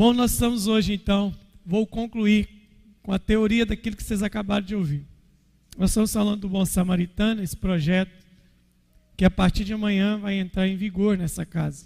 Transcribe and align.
Bom, 0.00 0.14
nós 0.14 0.32
estamos 0.32 0.66
hoje 0.66 0.94
então, 0.94 1.30
vou 1.62 1.86
concluir 1.86 2.48
com 3.02 3.12
a 3.12 3.18
teoria 3.18 3.66
daquilo 3.66 3.94
que 3.94 4.02
vocês 4.02 4.22
acabaram 4.22 4.64
de 4.64 4.74
ouvir. 4.74 5.06
Nós 5.76 5.90
estamos 5.90 6.10
falando 6.10 6.40
do 6.40 6.48
Bom 6.48 6.64
Samaritano, 6.64 7.42
esse 7.42 7.54
projeto 7.54 8.10
que 9.14 9.26
a 9.26 9.30
partir 9.30 9.62
de 9.62 9.74
amanhã 9.74 10.16
vai 10.16 10.36
entrar 10.36 10.66
em 10.66 10.74
vigor 10.74 11.18
nessa 11.18 11.44
casa. 11.44 11.84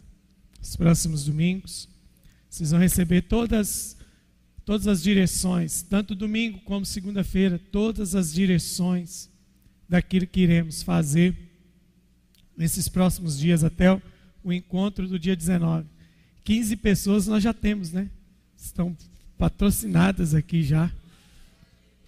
Os 0.62 0.76
próximos 0.76 1.24
domingos, 1.24 1.88
vocês 2.48 2.70
vão 2.70 2.78
receber 2.78 3.22
todas 3.22 3.96
todas 4.64 4.86
as 4.86 5.02
direções, 5.02 5.82
tanto 5.82 6.14
domingo 6.14 6.60
como 6.60 6.86
segunda-feira, 6.86 7.58
todas 7.58 8.14
as 8.14 8.32
direções 8.32 9.28
daquilo 9.88 10.24
que 10.24 10.42
iremos 10.42 10.84
fazer 10.84 11.36
nesses 12.56 12.88
próximos 12.88 13.36
dias 13.36 13.64
até 13.64 14.00
o 14.44 14.52
encontro 14.52 15.08
do 15.08 15.18
dia 15.18 15.34
19. 15.34 15.93
15 16.44 16.76
pessoas 16.76 17.26
nós 17.26 17.42
já 17.42 17.54
temos, 17.54 17.90
né? 17.90 18.08
Estão 18.56 18.96
patrocinadas 19.38 20.34
aqui 20.34 20.62
já. 20.62 20.90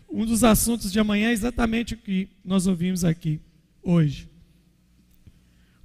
Um 0.09 0.25
dos 0.25 0.45
assuntos 0.45 0.93
de 0.93 1.01
amanhã 1.01 1.31
é 1.31 1.33
exatamente 1.33 1.95
o 1.95 1.97
que 1.97 2.29
nós 2.45 2.67
ouvimos 2.67 3.05
aqui 3.05 3.41
hoje. 3.83 4.29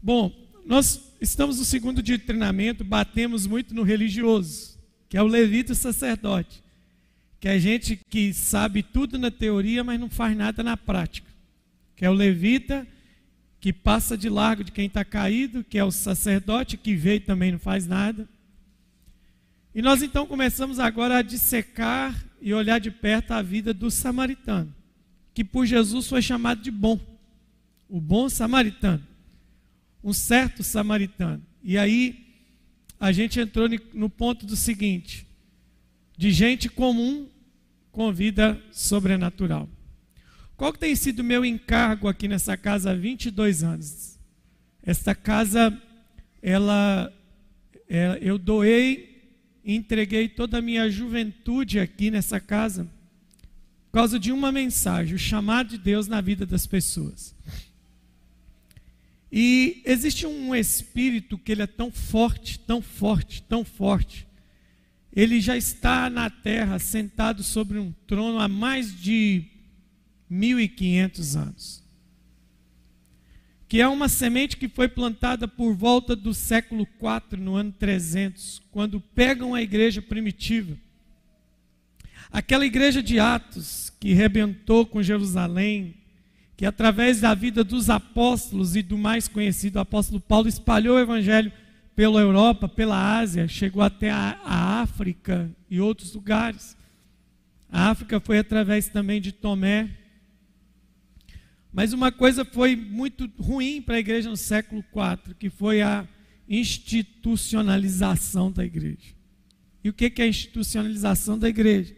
Bom, 0.03 0.33
nós 0.65 1.01
estamos 1.19 1.59
no 1.59 1.65
segundo 1.65 2.01
dia 2.03 2.17
de 2.17 2.25
treinamento, 2.25 2.83
batemos 2.83 3.47
muito 3.47 3.73
no 3.73 3.83
religioso, 3.83 4.77
que 5.07 5.17
é 5.17 5.23
o 5.23 5.27
levita 5.27 5.73
sacerdote, 5.73 6.61
que 7.39 7.47
é 7.47 7.57
gente 7.59 7.99
que 8.09 8.33
sabe 8.33 8.83
tudo 8.83 9.17
na 9.17 9.31
teoria, 9.31 9.83
mas 9.83 9.99
não 9.99 10.09
faz 10.09 10.35
nada 10.35 10.61
na 10.61 10.75
prática, 10.75 11.29
que 11.95 12.03
é 12.03 12.09
o 12.09 12.13
levita 12.13 12.85
que 13.59 13.71
passa 13.71 14.17
de 14.17 14.27
largo 14.27 14.63
de 14.63 14.71
quem 14.71 14.87
está 14.87 15.05
caído, 15.05 15.63
que 15.63 15.77
é 15.77 15.83
o 15.83 15.91
sacerdote 15.91 16.77
que 16.77 16.95
veio 16.95 17.17
e 17.17 17.19
também 17.19 17.51
não 17.51 17.59
faz 17.59 17.85
nada. 17.85 18.27
E 19.73 19.81
nós 19.81 20.01
então 20.01 20.25
começamos 20.25 20.79
agora 20.79 21.17
a 21.17 21.21
dissecar 21.21 22.25
e 22.41 22.53
olhar 22.53 22.79
de 22.79 22.91
perto 22.91 23.31
a 23.31 23.41
vida 23.41 23.73
do 23.73 23.89
samaritano, 23.89 24.73
que 25.33 25.43
por 25.43 25.65
Jesus 25.65 26.07
foi 26.07 26.21
chamado 26.21 26.61
de 26.61 26.69
bom, 26.69 26.99
o 27.87 28.01
bom 28.01 28.27
samaritano, 28.27 29.01
um 30.03 30.11
certo 30.11 30.63
samaritano. 30.63 31.41
E 31.63 31.77
aí 31.77 32.27
a 32.99 33.11
gente 33.11 33.39
entrou 33.39 33.69
no 33.93 34.09
ponto 34.09 34.45
do 34.45 34.55
seguinte: 34.57 35.25
de 36.17 36.31
gente 36.31 36.67
comum 36.67 37.27
com 37.91 38.11
vida 38.11 38.61
sobrenatural. 38.71 39.69
Qual 40.57 40.73
que 40.73 40.79
tem 40.79 40.95
sido 40.95 41.19
o 41.19 41.23
meu 41.23 41.45
encargo 41.45 42.07
aqui 42.07 42.27
nessa 42.27 42.57
casa 42.57 42.91
há 42.91 42.93
22 42.93 43.63
anos? 43.63 44.19
Esta 44.83 45.15
casa, 45.15 45.75
ela, 46.41 47.11
ela 47.89 48.17
eu 48.19 48.37
doei 48.37 49.10
entreguei 49.65 50.27
toda 50.27 50.57
a 50.57 50.61
minha 50.61 50.89
juventude 50.89 51.79
aqui 51.79 52.09
nessa 52.09 52.39
casa 52.39 52.89
por 53.91 53.99
causa 53.99 54.17
de 54.17 54.31
uma 54.31 54.51
mensagem, 54.51 55.15
o 55.15 55.19
chamado 55.19 55.71
de 55.71 55.77
Deus 55.77 56.07
na 56.07 56.21
vida 56.21 56.45
das 56.45 56.65
pessoas. 56.65 57.35
E 59.29 59.81
existe 59.85 60.25
um 60.25 60.55
espírito 60.55 61.37
que 61.37 61.51
ele 61.51 61.61
é 61.61 61.67
tão 61.67 61.91
forte, 61.91 62.57
tão 62.59 62.81
forte, 62.81 63.41
tão 63.43 63.65
forte. 63.65 64.25
Ele 65.13 65.41
já 65.41 65.57
está 65.57 66.09
na 66.09 66.29
terra, 66.29 66.79
sentado 66.79 67.43
sobre 67.43 67.77
um 67.77 67.91
trono 68.07 68.39
há 68.39 68.47
mais 68.47 68.97
de 68.97 69.43
1500 70.29 71.35
anos 71.35 71.80
que 73.71 73.79
é 73.79 73.87
uma 73.87 74.09
semente 74.09 74.57
que 74.57 74.67
foi 74.67 74.89
plantada 74.89 75.47
por 75.47 75.73
volta 75.73 76.13
do 76.13 76.33
século 76.33 76.85
IV, 77.01 77.39
no 77.39 77.55
ano 77.55 77.71
300, 77.71 78.61
quando 78.69 78.99
pegam 78.99 79.55
a 79.55 79.61
igreja 79.61 80.01
primitiva. 80.01 80.75
Aquela 82.29 82.65
igreja 82.65 83.01
de 83.01 83.17
Atos, 83.17 83.89
que 83.97 84.11
rebentou 84.11 84.85
com 84.85 85.01
Jerusalém, 85.01 85.93
que 86.57 86.65
através 86.65 87.21
da 87.21 87.33
vida 87.33 87.63
dos 87.63 87.89
apóstolos 87.89 88.75
e 88.75 88.81
do 88.81 88.97
mais 88.97 89.29
conhecido 89.29 89.79
apóstolo 89.79 90.19
Paulo 90.19 90.49
espalhou 90.49 90.97
o 90.97 90.99
evangelho 90.99 91.49
pela 91.95 92.19
Europa, 92.19 92.67
pela 92.67 93.19
Ásia, 93.19 93.47
chegou 93.47 93.81
até 93.81 94.09
a, 94.09 94.37
a 94.43 94.81
África 94.81 95.49
e 95.69 95.79
outros 95.79 96.13
lugares. 96.13 96.75
A 97.71 97.89
África 97.89 98.19
foi 98.19 98.37
através 98.37 98.89
também 98.89 99.21
de 99.21 99.31
Tomé, 99.31 100.00
mas 101.73 101.93
uma 101.93 102.11
coisa 102.11 102.43
foi 102.43 102.75
muito 102.75 103.31
ruim 103.37 103.81
para 103.81 103.95
a 103.95 103.99
igreja 103.99 104.29
no 104.29 104.37
século 104.37 104.83
IV, 104.93 105.35
que 105.35 105.49
foi 105.49 105.81
a 105.81 106.07
institucionalização 106.47 108.51
da 108.51 108.65
igreja. 108.65 109.15
E 109.83 109.89
o 109.89 109.93
que 109.93 110.11
é 110.21 110.23
a 110.23 110.27
institucionalização 110.27 111.39
da 111.39 111.47
igreja? 111.47 111.95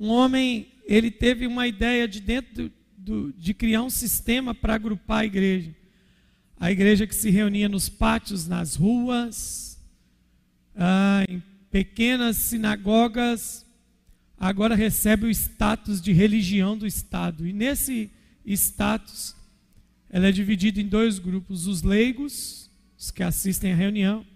Um 0.00 0.08
homem, 0.08 0.68
ele 0.86 1.10
teve 1.10 1.46
uma 1.46 1.66
ideia 1.66 2.08
de 2.08 2.20
dentro 2.20 2.72
do, 2.96 3.32
de 3.32 3.52
criar 3.52 3.82
um 3.82 3.90
sistema 3.90 4.54
para 4.54 4.74
agrupar 4.74 5.20
a 5.20 5.26
igreja. 5.26 5.74
A 6.56 6.72
igreja 6.72 7.06
que 7.06 7.14
se 7.14 7.30
reunia 7.30 7.68
nos 7.68 7.88
pátios, 7.88 8.48
nas 8.48 8.74
ruas, 8.74 9.78
ah, 10.74 11.24
em 11.28 11.42
pequenas 11.70 12.36
sinagogas, 12.36 13.66
agora 14.38 14.74
recebe 14.74 15.26
o 15.26 15.30
status 15.30 16.00
de 16.00 16.12
religião 16.12 16.76
do 16.76 16.86
Estado. 16.86 17.46
E 17.46 17.52
nesse 17.52 18.10
status, 18.52 19.34
ela 20.10 20.28
é 20.28 20.32
dividida 20.32 20.80
em 20.80 20.86
dois 20.86 21.18
grupos: 21.18 21.66
os 21.66 21.82
leigos, 21.82 22.70
os 22.98 23.10
que 23.10 23.22
assistem 23.22 23.72
à 23.72 23.76
reunião, 23.76 24.26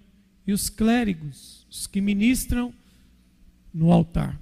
e 0.47 0.53
os 0.53 0.69
clérigos, 0.69 1.67
os 1.71 1.87
que 1.87 2.01
ministram 2.01 2.73
no 3.73 3.91
altar. 3.91 4.39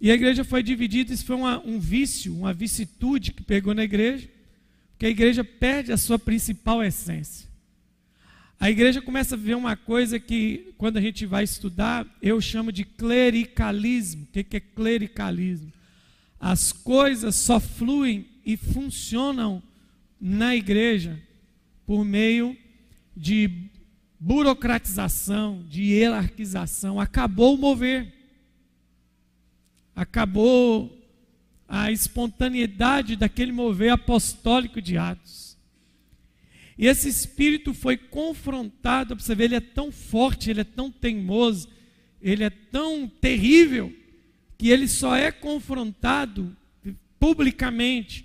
E 0.00 0.10
a 0.10 0.14
igreja 0.14 0.42
foi 0.42 0.62
dividida, 0.62 1.14
isso 1.14 1.24
foi 1.24 1.36
uma, 1.36 1.64
um 1.64 1.78
vício, 1.78 2.34
uma 2.34 2.52
vicitude 2.52 3.32
que 3.32 3.42
pegou 3.42 3.72
na 3.72 3.84
igreja, 3.84 4.28
porque 4.90 5.06
a 5.06 5.10
igreja 5.10 5.44
perde 5.44 5.92
a 5.92 5.96
sua 5.96 6.18
principal 6.18 6.82
essência. 6.82 7.48
A 8.58 8.70
igreja 8.70 9.00
começa 9.02 9.34
a 9.34 9.38
ver 9.38 9.56
uma 9.56 9.76
coisa 9.76 10.20
que, 10.20 10.72
quando 10.78 10.96
a 10.96 11.00
gente 11.00 11.26
vai 11.26 11.42
estudar, 11.42 12.06
eu 12.20 12.40
chamo 12.40 12.70
de 12.70 12.84
clericalismo. 12.84 14.22
O 14.22 14.26
que 14.26 14.56
é 14.56 14.60
clericalismo? 14.60 15.72
As 16.44 16.72
coisas 16.72 17.36
só 17.36 17.60
fluem 17.60 18.26
e 18.44 18.56
funcionam 18.56 19.62
na 20.20 20.56
igreja 20.56 21.22
por 21.86 22.04
meio 22.04 22.56
de 23.16 23.70
burocratização, 24.18 25.64
de 25.68 25.82
hierarquização. 25.82 26.98
Acabou 26.98 27.54
o 27.54 27.58
mover. 27.58 28.12
Acabou 29.94 31.00
a 31.68 31.92
espontaneidade 31.92 33.14
daquele 33.14 33.52
mover 33.52 33.92
apostólico 33.92 34.82
de 34.82 34.98
Atos. 34.98 35.56
E 36.76 36.88
esse 36.88 37.08
espírito 37.08 37.72
foi 37.72 37.96
confrontado, 37.96 39.14
para 39.14 39.24
você 39.24 39.36
ver, 39.36 39.44
ele 39.44 39.54
é 39.54 39.60
tão 39.60 39.92
forte, 39.92 40.50
ele 40.50 40.62
é 40.62 40.64
tão 40.64 40.90
teimoso, 40.90 41.68
ele 42.20 42.42
é 42.42 42.50
tão 42.50 43.06
terrível, 43.06 43.94
que 44.62 44.70
ele 44.70 44.86
só 44.86 45.16
é 45.16 45.32
confrontado 45.32 46.56
publicamente. 47.18 48.24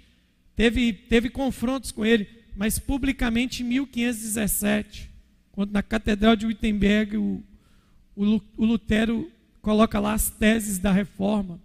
Teve, 0.55 0.93
teve 0.93 1.31
confrontos 1.31 1.91
com 1.91 2.05
ele, 2.05 2.27
mas 2.55 2.77
publicamente 2.77 3.63
em 3.63 3.65
1517, 3.65 5.09
quando 5.51 5.71
na 5.71 5.81
Catedral 5.81 6.35
de 6.35 6.45
Wittenberg 6.45 7.17
o, 7.17 7.43
o, 8.15 8.39
Lutero 8.55 9.31
coloca 9.63 9.99
lá 9.99 10.13
as 10.13 10.29
teses 10.29 10.77
da 10.77 10.91
reforma. 10.91 11.59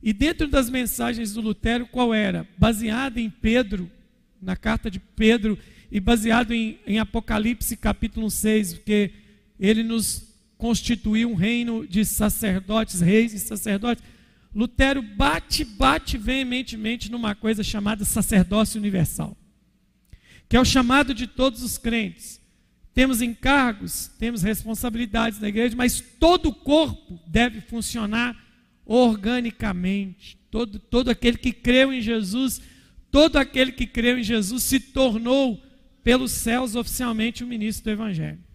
E 0.00 0.12
dentro 0.12 0.46
das 0.46 0.70
mensagens 0.70 1.32
do 1.32 1.40
Lutero, 1.40 1.84
qual 1.84 2.14
era? 2.14 2.46
Baseada 2.56 3.20
em 3.20 3.28
Pedro, 3.28 3.90
na 4.40 4.54
carta 4.54 4.88
de 4.88 5.00
Pedro, 5.00 5.58
e 5.90 5.98
baseado 5.98 6.54
em, 6.54 6.78
em 6.86 7.00
Apocalipse 7.00 7.76
capítulo 7.76 8.30
6, 8.30 8.74
porque 8.74 9.10
ele 9.58 9.82
nos 9.82 10.29
constituir 10.60 11.26
um 11.26 11.34
reino 11.34 11.86
de 11.86 12.04
sacerdotes, 12.04 13.00
reis 13.00 13.32
e 13.32 13.38
sacerdotes. 13.38 14.04
Lutero 14.54 15.00
bate, 15.00 15.64
bate 15.64 16.18
veementemente 16.18 17.10
numa 17.10 17.34
coisa 17.34 17.64
chamada 17.64 18.04
sacerdócio 18.04 18.78
universal, 18.78 19.36
que 20.48 20.56
é 20.56 20.60
o 20.60 20.64
chamado 20.64 21.14
de 21.14 21.26
todos 21.26 21.62
os 21.62 21.78
crentes. 21.78 22.40
Temos 22.92 23.22
encargos, 23.22 24.10
temos 24.18 24.42
responsabilidades 24.42 25.40
na 25.40 25.48
igreja, 25.48 25.74
mas 25.76 26.00
todo 26.20 26.50
o 26.50 26.54
corpo 26.54 27.18
deve 27.26 27.60
funcionar 27.62 28.36
organicamente. 28.84 30.36
Todo, 30.50 30.78
todo 30.78 31.08
aquele 31.08 31.38
que 31.38 31.52
creu 31.52 31.92
em 31.92 32.02
Jesus, 32.02 32.60
todo 33.10 33.36
aquele 33.36 33.72
que 33.72 33.86
creu 33.86 34.18
em 34.18 34.22
Jesus 34.22 34.64
se 34.64 34.80
tornou 34.80 35.62
pelos 36.02 36.32
céus 36.32 36.74
oficialmente 36.74 37.44
o 37.44 37.46
ministro 37.46 37.84
do 37.84 37.90
Evangelho. 37.90 38.49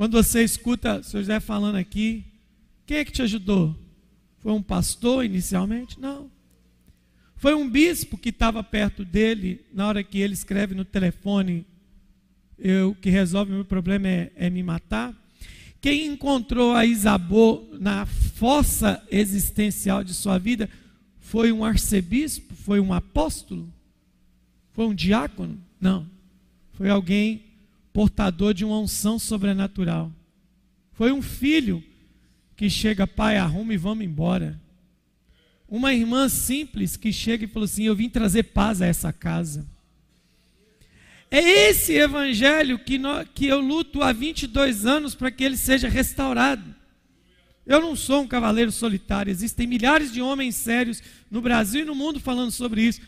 Quando 0.00 0.14
você 0.14 0.42
escuta 0.42 1.00
o 1.00 1.04
senhor 1.04 1.20
José 1.24 1.40
falando 1.40 1.76
aqui, 1.76 2.24
quem 2.86 2.96
é 2.96 3.04
que 3.04 3.12
te 3.12 3.20
ajudou? 3.20 3.76
Foi 4.38 4.50
um 4.50 4.62
pastor 4.62 5.26
inicialmente? 5.26 6.00
Não. 6.00 6.30
Foi 7.36 7.52
um 7.52 7.68
bispo 7.68 8.16
que 8.16 8.30
estava 8.30 8.64
perto 8.64 9.04
dele 9.04 9.60
na 9.74 9.86
hora 9.86 10.02
que 10.02 10.18
ele 10.18 10.32
escreve 10.32 10.74
no 10.74 10.86
telefone: 10.86 11.66
eu, 12.58 12.94
que 12.94 13.10
resolve 13.10 13.52
o 13.52 13.56
meu 13.56 13.64
problema 13.66 14.08
é, 14.08 14.32
é 14.36 14.48
me 14.48 14.62
matar. 14.62 15.14
Quem 15.82 16.06
encontrou 16.06 16.72
a 16.72 16.86
Isabô 16.86 17.68
na 17.78 18.06
fossa 18.06 19.06
existencial 19.10 20.02
de 20.02 20.14
sua 20.14 20.38
vida 20.38 20.70
foi 21.18 21.52
um 21.52 21.62
arcebispo, 21.62 22.54
foi 22.54 22.80
um 22.80 22.94
apóstolo, 22.94 23.70
foi 24.72 24.86
um 24.86 24.94
diácono? 24.94 25.58
Não. 25.78 26.06
Foi 26.72 26.88
alguém 26.88 27.49
portador 27.92 28.54
de 28.54 28.64
uma 28.64 28.78
unção 28.78 29.18
sobrenatural. 29.18 30.10
Foi 30.92 31.12
um 31.12 31.22
filho 31.22 31.82
que 32.56 32.68
chega, 32.68 33.06
pai, 33.06 33.36
arruma 33.36 33.72
e 33.72 33.76
vamos 33.76 34.04
embora. 34.04 34.60
Uma 35.68 35.94
irmã 35.94 36.28
simples 36.28 36.96
que 36.96 37.12
chega 37.12 37.44
e 37.44 37.48
falou 37.48 37.64
assim: 37.64 37.84
Eu 37.84 37.94
vim 37.94 38.08
trazer 38.08 38.42
paz 38.44 38.82
a 38.82 38.86
essa 38.86 39.12
casa. 39.12 39.66
É 41.30 41.68
esse 41.68 41.92
evangelho 41.92 42.78
que, 42.78 43.00
que 43.34 43.46
eu 43.46 43.60
luto 43.60 44.02
há 44.02 44.12
22 44.12 44.84
anos 44.84 45.14
para 45.14 45.30
que 45.30 45.44
ele 45.44 45.56
seja 45.56 45.88
restaurado. 45.88 46.74
Eu 47.64 47.80
não 47.80 47.94
sou 47.94 48.22
um 48.22 48.26
cavaleiro 48.26 48.72
solitário, 48.72 49.30
existem 49.30 49.64
milhares 49.64 50.12
de 50.12 50.20
homens 50.20 50.56
sérios 50.56 51.00
no 51.30 51.40
Brasil 51.40 51.82
e 51.82 51.84
no 51.84 51.94
mundo 51.94 52.18
falando 52.18 52.50
sobre 52.50 52.82
isso. 52.82 53.00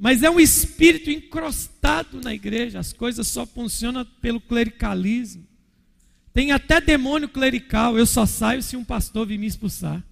Mas 0.00 0.22
é 0.22 0.30
um 0.30 0.40
espírito 0.40 1.10
encrostado 1.10 2.22
na 2.22 2.32
igreja, 2.32 2.78
as 2.78 2.90
coisas 2.90 3.28
só 3.28 3.44
funcionam 3.44 4.02
pelo 4.22 4.40
clericalismo. 4.40 5.46
Tem 6.32 6.52
até 6.52 6.80
demônio 6.80 7.28
clerical, 7.28 7.98
eu 7.98 8.06
só 8.06 8.24
saio 8.24 8.62
se 8.62 8.78
um 8.78 8.84
pastor 8.84 9.26
vir 9.26 9.38
me 9.38 9.46
expulsar. 9.46 10.02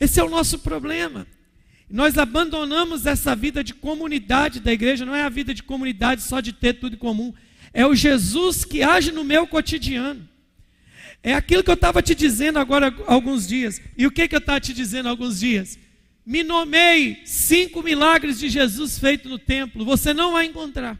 Esse 0.00 0.18
é 0.18 0.24
o 0.24 0.28
nosso 0.28 0.58
problema. 0.58 1.24
Nós 1.88 2.18
abandonamos 2.18 3.06
essa 3.06 3.36
vida 3.36 3.62
de 3.62 3.74
comunidade 3.74 4.58
da 4.58 4.72
igreja, 4.72 5.06
não 5.06 5.14
é 5.14 5.22
a 5.22 5.28
vida 5.28 5.54
de 5.54 5.62
comunidade 5.62 6.20
só 6.20 6.40
de 6.40 6.52
ter 6.52 6.80
tudo 6.80 6.96
em 6.96 6.98
comum, 6.98 7.32
é 7.72 7.86
o 7.86 7.94
Jesus 7.94 8.64
que 8.64 8.82
age 8.82 9.12
no 9.12 9.22
meu 9.22 9.46
cotidiano. 9.46 10.28
É 11.22 11.32
aquilo 11.32 11.62
que 11.62 11.70
eu 11.70 11.74
estava 11.74 12.02
te 12.02 12.12
dizendo 12.12 12.58
agora 12.58 12.92
há 13.06 13.12
alguns 13.14 13.46
dias. 13.46 13.80
E 13.96 14.04
o 14.04 14.10
que, 14.10 14.26
que 14.26 14.34
eu 14.34 14.40
estava 14.40 14.60
te 14.60 14.74
dizendo 14.74 15.06
há 15.06 15.10
alguns 15.10 15.38
dias? 15.38 15.78
Me 16.24 16.42
nomeie 16.42 17.20
cinco 17.24 17.82
milagres 17.82 18.38
de 18.38 18.48
Jesus 18.48 18.98
feitos 18.98 19.30
no 19.30 19.38
templo, 19.38 19.84
você 19.84 20.14
não 20.14 20.32
vai 20.32 20.46
encontrar. 20.46 20.98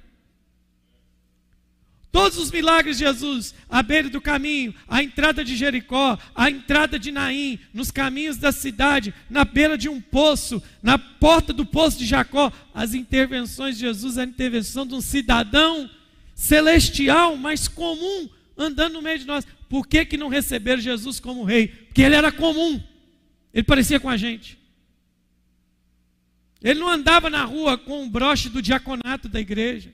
Todos 2.15 2.39
os 2.39 2.53
milagres 2.53 2.99
de 2.99 3.05
Jesus, 3.05 3.53
a 3.69 3.83
beira 3.83 4.09
do 4.09 4.21
caminho, 4.21 4.73
a 4.87 5.03
entrada 5.03 5.45
de 5.45 5.57
Jericó, 5.57 6.17
a 6.33 6.49
entrada 6.49 6.97
de 6.97 7.11
Naim, 7.11 7.59
nos 7.73 7.91
caminhos 7.91 8.37
da 8.37 8.53
cidade, 8.53 9.13
na 9.29 9.45
beira 9.45 9.77
de 9.77 9.89
um 9.89 10.01
poço, 10.01 10.63
na 10.81 10.97
porta 10.97 11.53
do 11.53 11.67
poço 11.67 11.99
de 11.99 12.07
Jacó, 12.07 12.53
as 12.73 12.95
intervenções 12.95 13.75
de 13.75 13.81
Jesus, 13.81 14.17
a 14.17 14.23
intervenção 14.23 14.87
de 14.87 14.95
um 14.95 15.01
cidadão 15.01 15.91
celestial, 16.37 17.37
mas 17.37 17.67
comum, 17.67 18.29
andando 18.57 18.93
no 18.93 19.03
meio 19.03 19.19
de 19.19 19.27
nós. 19.27 19.45
Por 19.69 19.85
que, 19.85 20.05
que 20.05 20.17
não 20.17 20.29
receberam 20.29 20.81
Jesus 20.81 21.19
como 21.19 21.43
rei? 21.43 21.67
Porque 21.67 22.03
ele 22.03 22.15
era 22.15 22.31
comum, 22.31 22.81
ele 23.53 23.65
parecia 23.65 23.99
com 23.99 24.09
a 24.09 24.17
gente. 24.17 24.57
Ele 26.65 26.81
não 26.81 26.89
andava 26.89 27.29
na 27.29 27.45
rua 27.45 27.77
com 27.77 28.03
o 28.03 28.09
broche 28.09 28.49
do 28.49 28.63
diaconato 28.63 29.29
da 29.29 29.39
igreja. 29.39 29.93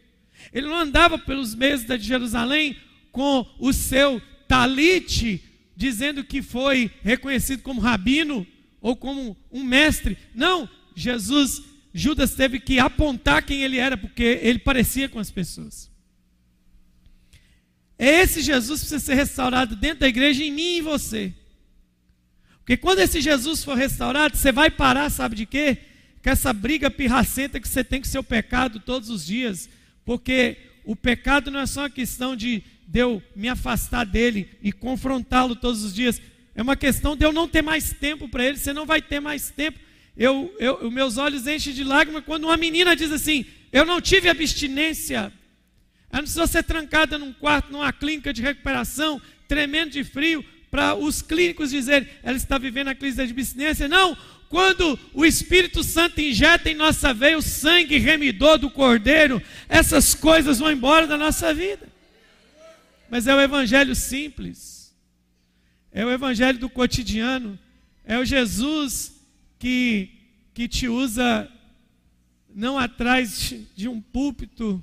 Ele 0.53 0.69
não 0.69 0.77
andava 0.77 1.19
pelos 1.19 1.53
meses 1.53 1.85
de 1.85 1.99
Jerusalém 1.99 2.77
com 3.11 3.45
o 3.59 3.73
seu 3.73 4.23
talite, 4.47 5.43
dizendo 5.77 6.23
que 6.23 6.41
foi 6.41 6.89
reconhecido 7.03 7.63
como 7.63 7.81
rabino 7.81 8.47
ou 8.81 8.95
como 8.95 9.37
um 9.51 9.65
mestre. 9.65 10.17
Não, 10.33 10.69
Jesus, 10.95 11.61
Judas 11.93 12.35
teve 12.35 12.61
que 12.61 12.79
apontar 12.79 13.43
quem 13.43 13.63
ele 13.63 13.79
era, 13.79 13.97
porque 13.97 14.39
ele 14.41 14.61
parecia 14.61 15.09
com 15.09 15.19
as 15.19 15.31
pessoas. 15.31 15.91
É 17.99 18.21
esse 18.21 18.43
Jesus 18.43 18.81
precisa 18.81 19.05
ser 19.05 19.15
restaurado 19.15 19.75
dentro 19.75 20.01
da 20.01 20.09
igreja, 20.09 20.45
em 20.45 20.53
mim 20.53 20.63
e 20.63 20.79
em 20.79 20.83
você. 20.83 21.35
Porque 22.59 22.77
quando 22.77 23.01
esse 23.01 23.21
Jesus 23.21 23.65
for 23.65 23.77
restaurado, 23.77 24.37
você 24.37 24.53
vai 24.53 24.71
parar, 24.71 25.11
sabe 25.11 25.35
de 25.35 25.47
quê? 25.47 25.90
Com 26.23 26.31
essa 26.31 26.53
briga 26.53 26.91
pirracenta 26.91 27.59
que 27.59 27.69
você 27.69 27.83
tem 27.83 28.01
com 28.01 28.07
seu 28.07 28.23
pecado 28.23 28.81
todos 28.81 29.09
os 29.09 29.25
dias 29.25 29.69
porque 30.05 30.57
o 30.85 30.97
pecado 30.97 31.53
não 31.53 31.61
é 31.61 31.67
só 31.67 31.83
uma 31.83 31.91
questão 31.91 32.35
de, 32.35 32.65
de 32.85 32.99
eu 32.99 33.23
me 33.37 33.49
afastar 33.49 34.05
dele 34.05 34.51
e 34.61 34.73
confrontá-lo 34.73 35.55
todos 35.55 35.85
os 35.85 35.95
dias. 35.95 36.21
É 36.53 36.63
uma 36.63 36.75
questão 36.77 37.17
de 37.17 37.25
eu 37.25 37.33
não 37.33 37.47
ter 37.47 37.63
mais 37.63 37.93
tempo 37.93 38.29
para 38.29 38.45
ele. 38.45 38.57
Você 38.57 38.73
não 38.73 38.87
vai 38.87 39.01
ter 39.01 39.21
mais 39.21 39.51
tempo. 39.51 39.79
Eu, 40.17 40.53
eu, 40.59 40.91
meus 40.91 41.17
olhos 41.17 41.47
enchem 41.47 41.73
de 41.73 41.85
lágrimas 41.85 42.25
quando 42.25 42.45
uma 42.45 42.57
menina 42.57 42.97
diz 42.97 43.13
assim: 43.13 43.47
Eu 43.71 43.87
não 43.87 44.01
tive 44.01 44.29
abstinência. 44.29 45.33
Ela 46.11 46.23
não 46.23 46.23
precisa 46.23 46.47
ser 46.49 46.65
trancada 46.65 47.17
num 47.17 47.33
quarto, 47.33 47.71
numa 47.71 47.93
clínica 47.93 48.33
de 48.33 48.43
recuperação, 48.43 49.23
tremendo 49.47 49.93
de 49.93 50.03
frio, 50.03 50.45
para 50.73 50.97
os 50.97 51.23
clínicos 51.23 51.71
dizerem: 51.71 52.09
Ela 52.23 52.37
está 52.37 52.59
vivendo 52.59 52.89
a 52.89 52.97
crise 52.97 53.25
de 53.25 53.31
abstinência. 53.31 53.87
Não, 53.87 54.17
quando 54.51 54.99
o 55.15 55.25
Espírito 55.25 55.85
Santo 55.85 56.21
injeta 56.21 56.69
em 56.69 56.75
nossa 56.75 57.15
veia 57.15 57.39
o 57.39 57.43
sangue 57.43 57.99
remidor 57.99 58.59
do 58.59 58.69
Cordeiro, 58.69 59.41
essas 59.69 60.13
coisas 60.13 60.59
vão 60.59 60.73
embora 60.73 61.07
da 61.07 61.17
nossa 61.17 61.55
vida. 61.55 61.89
Mas 63.09 63.29
é 63.29 63.35
o 63.35 63.41
Evangelho 63.41 63.95
simples, 63.95 64.93
é 65.93 66.05
o 66.05 66.11
Evangelho 66.11 66.59
do 66.59 66.69
cotidiano, 66.69 67.57
é 68.05 68.19
o 68.19 68.25
Jesus 68.25 69.25
que, 69.57 70.11
que 70.53 70.67
te 70.67 70.89
usa 70.89 71.49
não 72.53 72.77
atrás 72.77 73.55
de 73.77 73.87
um 73.87 74.01
púlpito. 74.01 74.83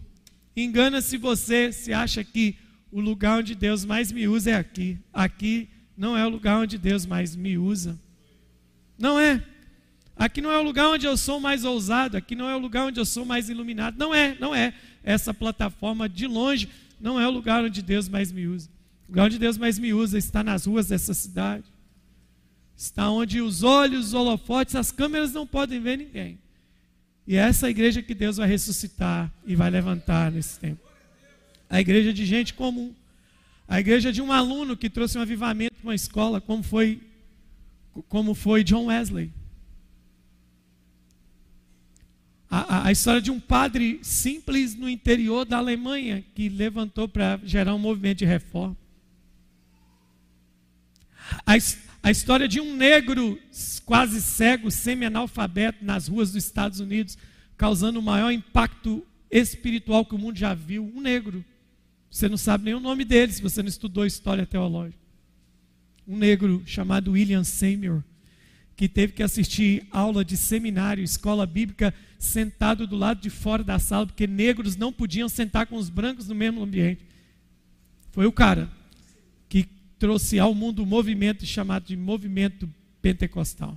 Engana-se 0.55 1.17
você 1.17 1.73
se 1.73 1.91
acha 1.91 2.23
que 2.23 2.55
o 2.89 3.01
lugar 3.01 3.39
onde 3.39 3.53
Deus 3.53 3.83
mais 3.83 4.13
me 4.13 4.29
usa 4.29 4.51
é 4.51 4.55
aqui. 4.55 4.97
Aqui 5.11 5.67
não 5.97 6.15
é 6.15 6.25
o 6.25 6.29
lugar 6.29 6.57
onde 6.57 6.77
Deus 6.77 7.05
mais 7.05 7.35
me 7.35 7.57
usa. 7.57 7.99
Não 8.97 9.19
é. 9.19 9.43
Aqui 10.17 10.41
não 10.41 10.51
é 10.51 10.57
o 10.57 10.63
lugar 10.63 10.89
onde 10.89 11.05
eu 11.05 11.15
sou 11.15 11.39
mais 11.39 11.63
ousado, 11.63 12.17
aqui 12.17 12.35
não 12.35 12.49
é 12.49 12.55
o 12.55 12.59
lugar 12.59 12.85
onde 12.87 12.99
eu 12.99 13.05
sou 13.05 13.23
mais 13.23 13.49
iluminado. 13.49 13.97
Não 13.97 14.13
é, 14.13 14.35
não 14.39 14.53
é. 14.53 14.73
Essa 15.03 15.33
plataforma 15.33 16.09
de 16.09 16.25
longe 16.25 16.67
não 16.99 17.19
é 17.19 17.27
o 17.27 17.31
lugar 17.31 17.63
onde 17.63 17.81
Deus 17.81 18.09
mais 18.09 18.31
me 18.31 18.47
usa. 18.47 18.69
O 19.07 19.11
lugar 19.11 19.25
onde 19.27 19.37
Deus 19.37 19.57
mais 19.57 19.77
me 19.77 19.93
usa 19.93 20.17
está 20.17 20.43
nas 20.43 20.65
ruas 20.65 20.87
dessa 20.87 21.13
cidade. 21.13 21.65
Está 22.75 23.09
onde 23.09 23.41
os 23.41 23.63
olhos, 23.63 24.07
os 24.07 24.13
holofotes, 24.13 24.75
as 24.75 24.91
câmeras 24.91 25.33
não 25.33 25.45
podem 25.45 25.79
ver 25.79 25.97
ninguém. 25.97 26.39
E 27.27 27.35
é 27.35 27.39
essa 27.39 27.69
igreja 27.69 28.01
que 28.01 28.15
Deus 28.15 28.37
vai 28.37 28.47
ressuscitar 28.47 29.31
e 29.45 29.55
vai 29.55 29.69
levantar 29.69 30.31
nesse 30.31 30.59
tempo. 30.59 30.81
A 31.69 31.79
igreja 31.79 32.11
de 32.11 32.25
gente 32.25 32.53
comum. 32.53 32.93
A 33.67 33.79
igreja 33.79 34.11
de 34.11 34.21
um 34.21 34.31
aluno 34.31 34.77
que 34.77 34.89
trouxe 34.89 35.17
um 35.17 35.21
avivamento 35.21 35.75
para 35.75 35.87
uma 35.87 35.95
escola, 35.95 36.39
como 36.39 36.63
foi, 36.63 37.01
como 38.07 38.33
foi 38.33 38.63
John 38.63 38.85
Wesley. 38.85 39.31
A, 42.49 42.87
a, 42.87 42.91
história 42.91 43.21
de 43.21 43.29
um 43.29 43.39
padre 43.39 43.99
simples 44.01 44.73
no 44.73 44.87
interior 44.89 45.45
da 45.45 45.57
Alemanha 45.57 46.23
que 46.33 46.47
levantou 46.47 47.07
para 47.07 47.39
gerar 47.43 47.75
um 47.75 47.79
movimento 47.79 48.19
de 48.19 48.25
reforma. 48.25 48.77
A, 51.45 51.53
a 52.03 52.11
história 52.11 52.47
de 52.47 52.61
um 52.61 52.75
negro 52.75 53.37
quase 53.85 54.21
cego, 54.21 54.71
semi-analfabeto 54.71 55.83
nas 55.83 56.07
ruas 56.07 56.31
dos 56.31 56.43
Estados 56.45 56.79
Unidos, 56.79 57.17
causando 57.57 57.99
o 57.99 58.03
maior 58.03 58.31
impacto 58.31 59.05
espiritual 59.29 60.05
que 60.05 60.15
o 60.15 60.17
mundo 60.17 60.37
já 60.37 60.53
viu. 60.53 60.89
Um 60.95 61.01
negro. 61.01 61.43
Você 62.09 62.29
não 62.29 62.37
sabe 62.37 62.65
nem 62.65 62.73
o 62.73 62.79
nome 62.79 63.03
dele 63.03 63.33
se 63.33 63.41
você 63.41 63.61
não 63.61 63.67
estudou 63.67 64.05
história 64.05 64.45
teológica. 64.45 64.97
Um 66.07 66.15
negro 66.15 66.63
chamado 66.65 67.11
William 67.11 67.43
Seymour 67.43 68.03
que 68.77 68.87
teve 68.87 69.11
que 69.11 69.23
assistir 69.23 69.87
aula 69.91 70.23
de 70.23 70.37
seminário, 70.37 71.03
escola 71.03 71.47
bíblica, 71.47 71.91
sentado 72.19 72.85
do 72.85 72.95
lado 72.95 73.19
de 73.19 73.29
fora 73.31 73.63
da 73.63 73.79
sala, 73.79 74.05
porque 74.05 74.27
negros 74.27 74.75
não 74.75 74.93
podiam 74.93 75.27
sentar 75.27 75.65
com 75.65 75.77
os 75.77 75.89
brancos 75.89 76.27
no 76.27 76.35
mesmo 76.35 76.61
ambiente. 76.61 77.03
Foi 78.11 78.27
o 78.27 78.31
cara 78.31 78.69
que 79.49 79.67
trouxe 79.97 80.37
ao 80.37 80.53
mundo 80.53 80.79
o 80.79 80.83
um 80.83 80.85
movimento 80.85 81.43
chamado 81.43 81.87
de 81.87 81.97
movimento 81.97 82.69
pentecostal. 83.01 83.75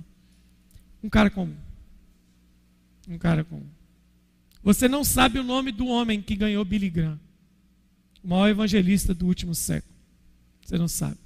Um 1.03 1.09
cara 1.09 1.31
comum. 1.31 1.55
Um 3.09 3.17
cara 3.17 3.43
comum. 3.43 3.65
Você 4.63 4.87
não 4.87 5.03
sabe 5.03 5.39
o 5.39 5.43
nome 5.43 5.71
do 5.71 5.87
homem 5.87 6.21
que 6.21 6.35
ganhou 6.35 6.63
Billy 6.63 6.91
Graham, 6.91 7.19
o 8.23 8.27
maior 8.27 8.49
evangelista 8.49 9.15
do 9.15 9.25
último 9.25 9.55
século. 9.55 9.95
Você 10.63 10.77
não 10.77 10.87
sabe. 10.87 11.17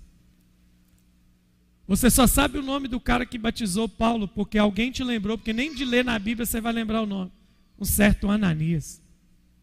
Você 1.87 2.09
só 2.09 2.25
sabe 2.25 2.57
o 2.57 2.63
nome 2.63 2.87
do 2.87 2.99
cara 2.99 3.25
que 3.25 3.37
batizou 3.37 3.87
Paulo 3.87 4.27
porque 4.27 4.57
alguém 4.57 4.91
te 4.91 5.03
lembrou, 5.03 5.37
porque 5.37 5.53
nem 5.53 5.73
de 5.73 5.85
ler 5.85 6.03
na 6.03 6.17
Bíblia 6.17 6.45
você 6.45 6.59
vai 6.59 6.73
lembrar 6.73 7.01
o 7.01 7.05
nome. 7.05 7.31
Um 7.79 7.85
certo 7.85 8.29
Ananias. 8.29 9.01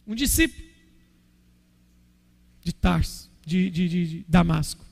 Um 0.06 0.14
discípulo 0.14 0.68
de 2.62 2.72
Tarso, 2.72 3.30
de, 3.44 3.68
de, 3.70 3.88
de, 3.88 4.06
de 4.06 4.24
Damasco. 4.28 4.84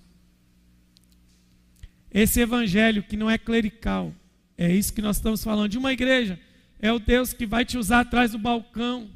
Esse 2.13 2.41
evangelho 2.41 3.05
que 3.05 3.17
não 3.17 3.31
é 3.31 3.39
clerical, 3.39 4.13
é 4.59 4.75
isso 4.75 4.93
que 4.93 5.01
nós 5.01 5.17
estamos 5.17 5.45
falando 5.45 5.71
de 5.71 5.79
uma 5.79 5.93
igreja. 5.93 6.39
É 6.81 6.93
o 6.93 6.99
Deus 6.99 7.33
que 7.33 7.47
vai 7.47 7.65
te 7.65 7.79
usar 7.79 8.01
atrás 8.01 8.33
do 8.33 8.39
balcão. 8.39 9.09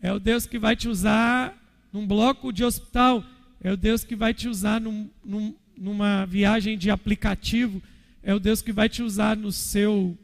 É 0.00 0.12
o 0.12 0.18
Deus 0.18 0.46
que 0.46 0.58
vai 0.58 0.74
te 0.74 0.88
usar 0.88 1.54
num 1.92 2.06
bloco 2.06 2.52
de 2.52 2.64
hospital. 2.64 3.22
É 3.60 3.70
o 3.70 3.76
Deus 3.76 4.04
que 4.04 4.16
vai 4.16 4.32
te 4.32 4.48
usar 4.48 4.80
num, 4.80 5.10
num, 5.24 5.54
numa 5.76 6.24
viagem 6.24 6.76
de 6.76 6.90
aplicativo. 6.90 7.82
É 8.22 8.34
o 8.34 8.40
Deus 8.40 8.62
que 8.62 8.72
vai 8.72 8.88
te 8.88 9.02
usar 9.02 9.36
no 9.36 9.52
seu, 9.52 10.16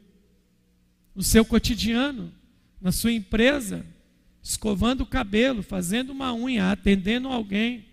no 1.15 1.23
seu 1.23 1.45
cotidiano, 1.45 2.31
na 2.81 2.91
sua 2.91 3.11
empresa, 3.11 3.85
escovando 4.41 5.01
o 5.01 5.05
cabelo, 5.05 5.61
fazendo 5.61 6.11
uma 6.11 6.33
unha, 6.33 6.71
atendendo 6.71 7.27
alguém. 7.27 7.85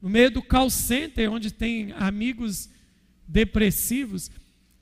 No 0.00 0.08
meio 0.08 0.30
do 0.30 0.42
call 0.42 0.70
center, 0.70 1.30
onde 1.30 1.52
tem 1.52 1.92
amigos 1.92 2.70
depressivos. 3.28 4.30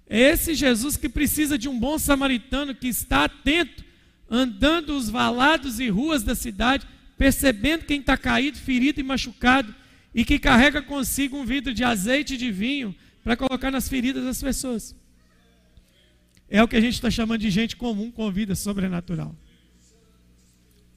É 0.08 0.18
esse 0.18 0.54
Jesus 0.54 0.96
que 0.96 1.08
precisa 1.08 1.58
de 1.58 1.68
um 1.68 1.78
bom 1.78 1.98
samaritano 1.98 2.74
que 2.74 2.88
está 2.88 3.24
atento, 3.24 3.84
andando 4.28 4.96
os 4.96 5.08
valados 5.08 5.78
e 5.80 5.88
ruas 5.88 6.22
da 6.22 6.34
cidade, 6.34 6.86
percebendo 7.18 7.84
quem 7.84 8.00
está 8.00 8.16
caído, 8.16 8.58
ferido 8.58 9.00
e 9.00 9.04
machucado, 9.04 9.74
e 10.14 10.24
que 10.24 10.38
carrega 10.38 10.82
consigo 10.82 11.36
um 11.36 11.44
vidro 11.44 11.72
de 11.72 11.84
azeite 11.84 12.34
e 12.34 12.36
de 12.36 12.50
vinho 12.50 12.94
para 13.22 13.36
colocar 13.36 13.70
nas 13.70 13.88
feridas 13.88 14.24
das 14.24 14.40
pessoas. 14.40 14.94
É 16.48 16.62
o 16.62 16.68
que 16.68 16.76
a 16.76 16.80
gente 16.80 16.94
está 16.94 17.10
chamando 17.10 17.40
de 17.40 17.50
gente 17.50 17.76
comum 17.76 18.10
com 18.10 18.30
vida 18.30 18.54
sobrenatural. 18.54 19.34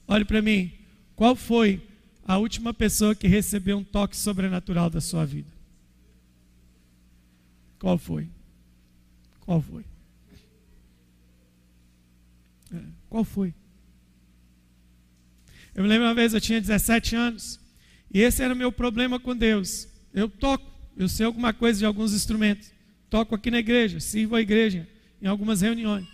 Olhe 0.06 0.24
para 0.24 0.42
mim, 0.42 0.72
qual 1.14 1.36
foi 1.36 1.80
a 2.24 2.38
última 2.38 2.74
pessoa 2.74 3.14
que 3.14 3.28
recebeu 3.28 3.78
um 3.78 3.84
toque 3.84 4.16
sobrenatural 4.16 4.90
da 4.90 5.00
sua 5.00 5.24
vida? 5.24 5.48
Qual 7.78 7.96
foi? 7.96 8.28
Qual 9.40 9.60
foi? 9.62 9.84
É, 12.72 12.80
qual 13.08 13.24
foi? 13.24 13.54
Eu 15.74 15.82
me 15.82 15.88
lembro 15.88 16.06
uma 16.06 16.14
vez, 16.14 16.34
eu 16.34 16.40
tinha 16.40 16.60
17 16.60 17.14
anos, 17.14 17.60
e 18.14 18.20
esse 18.20 18.44
era 18.44 18.54
o 18.54 18.56
meu 18.56 18.70
problema 18.70 19.18
com 19.18 19.36
Deus. 19.36 19.88
Eu 20.14 20.28
toco, 20.28 20.64
eu 20.96 21.08
sei 21.08 21.26
alguma 21.26 21.52
coisa 21.52 21.80
de 21.80 21.84
alguns 21.84 22.14
instrumentos, 22.14 22.70
toco 23.10 23.34
aqui 23.34 23.50
na 23.50 23.58
igreja, 23.58 23.98
sirvo 23.98 24.36
a 24.36 24.40
igreja 24.40 24.88
em 25.20 25.26
algumas 25.26 25.60
reuniões. 25.60 26.06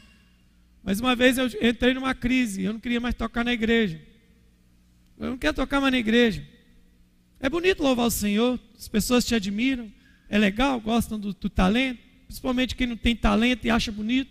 Mas 0.82 0.98
uma 0.98 1.14
vez 1.14 1.36
eu 1.36 1.46
entrei 1.60 1.92
numa 1.92 2.14
crise, 2.14 2.62
eu 2.62 2.72
não 2.72 2.80
queria 2.80 3.00
mais 3.00 3.14
tocar 3.14 3.44
na 3.44 3.52
igreja. 3.52 4.00
Eu 5.18 5.28
não 5.28 5.36
quero 5.36 5.52
tocar 5.52 5.78
mais 5.78 5.92
na 5.92 5.98
igreja. 5.98 6.42
É 7.38 7.50
bonito 7.50 7.82
louvar 7.82 8.06
o 8.06 8.10
Senhor, 8.10 8.58
as 8.78 8.88
pessoas 8.88 9.22
te 9.22 9.34
admiram, 9.34 9.92
é 10.30 10.38
legal, 10.38 10.80
gostam 10.80 11.20
do, 11.20 11.34
do 11.34 11.50
talento, 11.50 12.00
principalmente 12.26 12.74
quem 12.74 12.86
não 12.86 12.96
tem 12.96 13.14
talento 13.14 13.66
e 13.66 13.70
acha 13.70 13.92
bonito. 13.92 14.30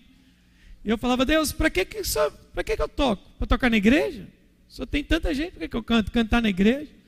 E 0.83 0.89
eu 0.89 0.97
falava, 0.97 1.23
Deus, 1.23 1.51
para 1.51 1.69
que, 1.69 1.85
que, 1.85 2.01
que, 2.01 2.75
que 2.75 2.81
eu 2.81 2.89
toco? 2.89 3.29
Para 3.37 3.45
tocar 3.45 3.69
na 3.69 3.77
igreja? 3.77 4.27
Só 4.67 4.87
tem 4.87 5.03
tanta 5.03 5.31
gente, 5.35 5.51
por 5.51 5.59
que, 5.59 5.67
que 5.67 5.75
eu 5.75 5.83
canto? 5.83 6.11
Cantar 6.11 6.41
na 6.41 6.49
igreja? 6.49 6.98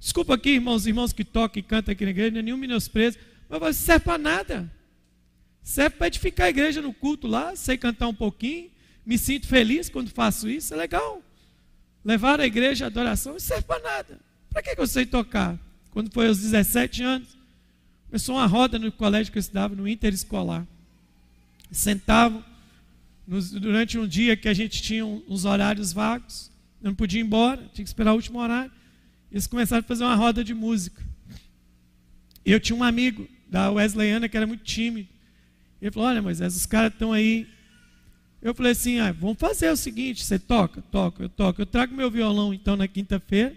Desculpa 0.00 0.34
aqui, 0.34 0.50
irmãos 0.50 0.86
irmãos 0.86 1.12
que 1.12 1.24
tocam 1.24 1.60
e 1.60 1.62
cantam 1.62 1.92
aqui 1.92 2.04
na 2.04 2.10
igreja, 2.10 2.30
não 2.30 2.38
é 2.38 2.42
nenhum 2.42 2.56
menosprezo, 2.56 3.18
mas 3.48 3.60
não 3.60 3.72
serve 3.72 4.04
para 4.04 4.18
nada. 4.18 4.72
Serve 5.62 5.96
para 5.96 6.06
edificar 6.06 6.46
a 6.46 6.50
igreja 6.50 6.80
no 6.80 6.92
culto 6.92 7.26
lá, 7.26 7.54
sei 7.56 7.76
cantar 7.76 8.08
um 8.08 8.14
pouquinho, 8.14 8.70
me 9.04 9.18
sinto 9.18 9.46
feliz 9.46 9.88
quando 9.88 10.10
faço 10.10 10.48
isso, 10.48 10.72
é 10.72 10.76
legal. 10.76 11.22
Levar 12.04 12.40
a 12.40 12.46
igreja 12.46 12.84
a 12.84 12.88
adoração, 12.88 13.32
não 13.32 13.40
serve 13.40 13.64
para 13.64 13.82
nada. 13.82 14.20
Para 14.50 14.62
que, 14.62 14.80
eu 14.80 14.86
sei 14.86 15.04
tocar? 15.04 15.58
Quando 15.90 16.12
foi 16.12 16.28
aos 16.28 16.38
17 16.38 17.02
anos, 17.02 17.38
Começou 18.08 18.36
uma 18.36 18.46
roda 18.46 18.78
no 18.78 18.90
colégio 18.90 19.30
que 19.30 19.36
eu 19.36 19.40
estudava, 19.40 19.76
no 19.76 19.86
interescolar. 19.86 20.66
Sentavam 21.70 22.42
nos, 23.26 23.50
durante 23.50 23.98
um 23.98 24.06
dia 24.06 24.34
que 24.34 24.48
a 24.48 24.54
gente 24.54 24.80
tinha 24.80 25.04
uns 25.04 25.44
horários 25.44 25.92
vagos, 25.92 26.50
eu 26.82 26.88
não 26.88 26.94
podia 26.94 27.20
ir 27.20 27.24
embora, 27.24 27.68
tinha 27.74 27.84
que 27.84 27.88
esperar 27.88 28.12
o 28.12 28.16
último 28.16 28.38
horário. 28.38 28.72
Eles 29.30 29.46
começaram 29.46 29.80
a 29.80 29.86
fazer 29.86 30.04
uma 30.04 30.14
roda 30.14 30.42
de 30.42 30.54
música. 30.54 31.02
E 32.44 32.52
eu 32.52 32.58
tinha 32.58 32.76
um 32.76 32.82
amigo 32.82 33.28
da 33.48 33.70
Wesleyana 33.70 34.28
que 34.28 34.36
era 34.36 34.46
muito 34.46 34.64
tímido. 34.64 35.08
Ele 35.80 35.90
falou: 35.90 36.08
Olha, 36.08 36.22
Moisés, 36.22 36.56
os 36.56 36.66
caras 36.66 36.92
estão 36.92 37.12
aí. 37.12 37.46
Eu 38.40 38.54
falei 38.54 38.72
assim: 38.72 39.00
ah, 39.00 39.12
vamos 39.12 39.38
fazer 39.38 39.70
o 39.70 39.76
seguinte: 39.76 40.24
você 40.24 40.38
toca? 40.38 40.82
Toca, 40.82 41.22
eu 41.22 41.28
toco. 41.28 41.60
Eu 41.60 41.66
trago 41.66 41.94
meu 41.94 42.10
violão 42.10 42.54
então 42.54 42.76
na 42.76 42.88
quinta-feira. 42.88 43.54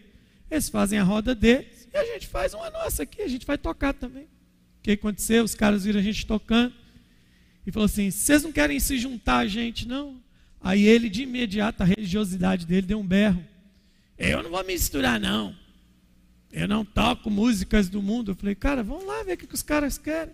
Eles 0.50 0.68
fazem 0.68 1.00
a 1.00 1.04
roda 1.04 1.34
deles 1.34 1.88
e 1.94 1.98
a 1.98 2.04
gente 2.04 2.28
faz 2.28 2.54
uma 2.54 2.70
nossa 2.70 3.04
aqui, 3.04 3.22
a 3.22 3.28
gente 3.28 3.46
vai 3.46 3.58
tocar 3.58 3.94
também. 3.94 4.24
O 4.24 4.84
que 4.84 4.92
aconteceu? 4.92 5.44
Os 5.44 5.56
caras 5.56 5.86
viram 5.86 6.00
a 6.00 6.04
gente 6.04 6.25
tocando 6.25 6.74
e 7.66 7.72
falou 7.72 7.86
assim: 7.86 8.12
vocês 8.12 8.44
não 8.44 8.51
querem 8.51 8.80
se 8.80 8.98
juntar 8.98 9.38
a 9.38 9.48
gente, 9.48 9.88
não? 9.88 10.22
Aí 10.60 10.84
ele, 10.84 11.10
de 11.10 11.24
imediato, 11.24 11.82
a 11.82 11.86
religiosidade 11.86 12.66
dele 12.66 12.86
deu 12.88 13.00
um 13.00 13.06
berro. 13.06 13.44
Eu 14.18 14.44
não 14.44 14.51
vou 14.51 14.63
misturar, 14.63 15.20
não. 15.20 15.56
Eu 16.51 16.67
não 16.67 16.84
toco 16.84 17.29
músicas 17.29 17.89
do 17.89 18.01
mundo. 18.01 18.31
Eu 18.31 18.36
falei, 18.36 18.55
cara, 18.55 18.84
vamos 18.84 19.05
lá 19.05 19.24
ver 19.24 19.34
o 19.34 19.38
que 19.38 19.53
os 19.53 19.63
caras 19.63 19.98
querem. 19.98 20.34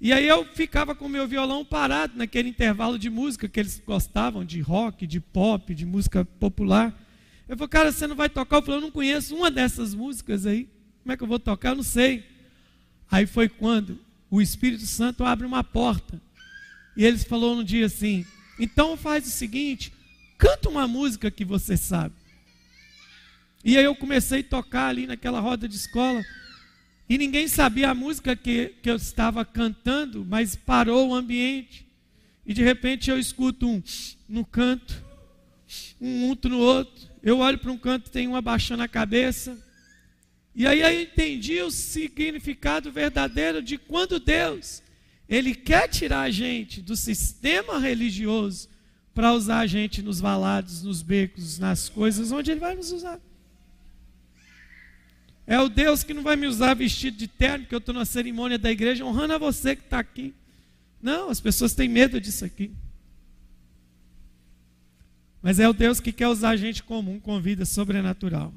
E 0.00 0.12
aí 0.12 0.26
eu 0.26 0.46
ficava 0.46 0.94
com 0.94 1.04
o 1.04 1.08
meu 1.08 1.28
violão 1.28 1.62
parado 1.64 2.16
naquele 2.16 2.48
intervalo 2.48 2.98
de 2.98 3.10
música 3.10 3.46
que 3.46 3.60
eles 3.60 3.82
gostavam, 3.86 4.44
de 4.44 4.60
rock, 4.60 5.06
de 5.06 5.20
pop, 5.20 5.74
de 5.74 5.84
música 5.84 6.24
popular. 6.24 6.98
Eu 7.46 7.56
falei, 7.56 7.68
cara, 7.68 7.92
você 7.92 8.06
não 8.06 8.16
vai 8.16 8.30
tocar? 8.30 8.56
Eu 8.56 8.62
falei, 8.62 8.78
eu 8.78 8.82
não 8.82 8.90
conheço 8.90 9.36
uma 9.36 9.50
dessas 9.50 9.94
músicas 9.94 10.46
aí. 10.46 10.68
Como 11.02 11.12
é 11.12 11.16
que 11.16 11.22
eu 11.22 11.28
vou 11.28 11.38
tocar? 11.38 11.70
Eu 11.70 11.76
não 11.76 11.82
sei. 11.82 12.24
Aí 13.10 13.26
foi 13.26 13.48
quando 13.48 13.98
o 14.30 14.40
Espírito 14.40 14.86
Santo 14.86 15.24
abre 15.24 15.46
uma 15.46 15.62
porta. 15.62 16.20
E 16.96 17.04
ele 17.04 17.18
falou 17.18 17.56
no 17.56 17.64
dia 17.64 17.86
assim: 17.86 18.24
então 18.58 18.96
faz 18.96 19.26
o 19.26 19.30
seguinte, 19.30 19.92
canta 20.38 20.68
uma 20.68 20.86
música 20.86 21.30
que 21.30 21.44
você 21.44 21.76
sabe. 21.76 22.14
E 23.64 23.76
aí 23.76 23.84
eu 23.84 23.94
comecei 23.94 24.40
a 24.40 24.44
tocar 24.44 24.88
ali 24.88 25.06
naquela 25.06 25.40
roda 25.40 25.68
de 25.68 25.76
escola. 25.76 26.24
E 27.08 27.18
ninguém 27.18 27.48
sabia 27.48 27.90
a 27.90 27.94
música 27.94 28.34
que, 28.34 28.74
que 28.82 28.90
eu 28.90 28.96
estava 28.96 29.44
cantando, 29.44 30.24
mas 30.24 30.56
parou 30.56 31.08
o 31.08 31.14
ambiente. 31.14 31.86
E 32.46 32.54
de 32.54 32.62
repente 32.62 33.10
eu 33.10 33.18
escuto 33.18 33.68
um 33.68 33.82
no 34.28 34.44
canto, 34.44 35.04
um 36.00 36.30
unto 36.30 36.48
no 36.48 36.58
outro. 36.58 37.08
Eu 37.22 37.38
olho 37.38 37.58
para 37.58 37.70
um 37.70 37.76
canto, 37.76 38.10
tem 38.10 38.26
um 38.26 38.36
abaixando 38.36 38.82
a 38.82 38.88
cabeça. 38.88 39.58
E 40.54 40.66
aí 40.66 40.80
eu 40.80 41.02
entendi 41.02 41.60
o 41.60 41.70
significado 41.70 42.90
verdadeiro 42.90 43.62
de 43.62 43.76
quando 43.76 44.18
Deus, 44.18 44.82
Ele 45.28 45.54
quer 45.54 45.88
tirar 45.88 46.22
a 46.22 46.30
gente 46.30 46.80
do 46.80 46.96
sistema 46.96 47.78
religioso 47.78 48.68
para 49.12 49.32
usar 49.32 49.58
a 49.60 49.66
gente 49.66 50.00
nos 50.00 50.18
valados, 50.18 50.82
nos 50.82 51.02
becos, 51.02 51.58
nas 51.58 51.88
coisas 51.88 52.32
onde 52.32 52.50
Ele 52.50 52.60
vai 52.60 52.74
nos 52.74 52.90
usar. 52.90 53.20
É 55.50 55.58
o 55.58 55.68
Deus 55.68 56.04
que 56.04 56.14
não 56.14 56.22
vai 56.22 56.36
me 56.36 56.46
usar 56.46 56.74
vestido 56.74 57.16
de 57.16 57.26
terno, 57.26 57.66
que 57.66 57.74
eu 57.74 57.80
estou 57.80 57.92
na 57.92 58.04
cerimônia 58.04 58.56
da 58.56 58.70
igreja 58.70 59.04
honrando 59.04 59.34
a 59.34 59.38
você 59.38 59.74
que 59.74 59.82
está 59.82 59.98
aqui. 59.98 60.32
Não, 61.02 61.28
as 61.28 61.40
pessoas 61.40 61.74
têm 61.74 61.88
medo 61.88 62.20
disso 62.20 62.44
aqui. 62.44 62.70
Mas 65.42 65.58
é 65.58 65.68
o 65.68 65.72
Deus 65.72 65.98
que 65.98 66.12
quer 66.12 66.28
usar 66.28 66.50
a 66.50 66.56
gente 66.56 66.84
comum 66.84 67.18
com 67.18 67.40
vida 67.40 67.64
sobrenatural. 67.64 68.54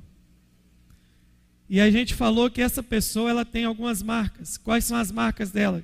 E 1.68 1.82
a 1.82 1.90
gente 1.90 2.14
falou 2.14 2.48
que 2.48 2.62
essa 2.62 2.84
pessoa 2.84 3.28
ela 3.28 3.44
tem 3.44 3.66
algumas 3.66 4.04
marcas. 4.04 4.56
Quais 4.56 4.86
são 4.86 4.96
as 4.96 5.12
marcas 5.12 5.50
dela? 5.50 5.84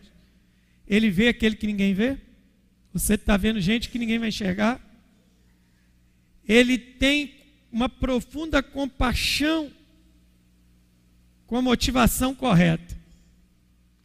Ele 0.87 1.09
vê 1.09 1.29
aquele 1.29 1.55
que 1.55 1.65
ninguém 1.65 1.91
vê? 1.91 2.19
Você 2.93 3.15
está 3.15 3.35
vendo 3.35 3.59
gente 3.59 3.89
que 3.89 3.97
ninguém 3.97 4.19
vai 4.19 4.29
enxergar? 4.29 4.79
Ele 6.47 6.77
tem 6.77 7.33
uma 7.71 7.89
profunda 7.89 8.61
compaixão 8.61 9.71
com 11.49 11.57
a 11.57 11.61
motivação 11.63 12.35
correta. 12.35 12.95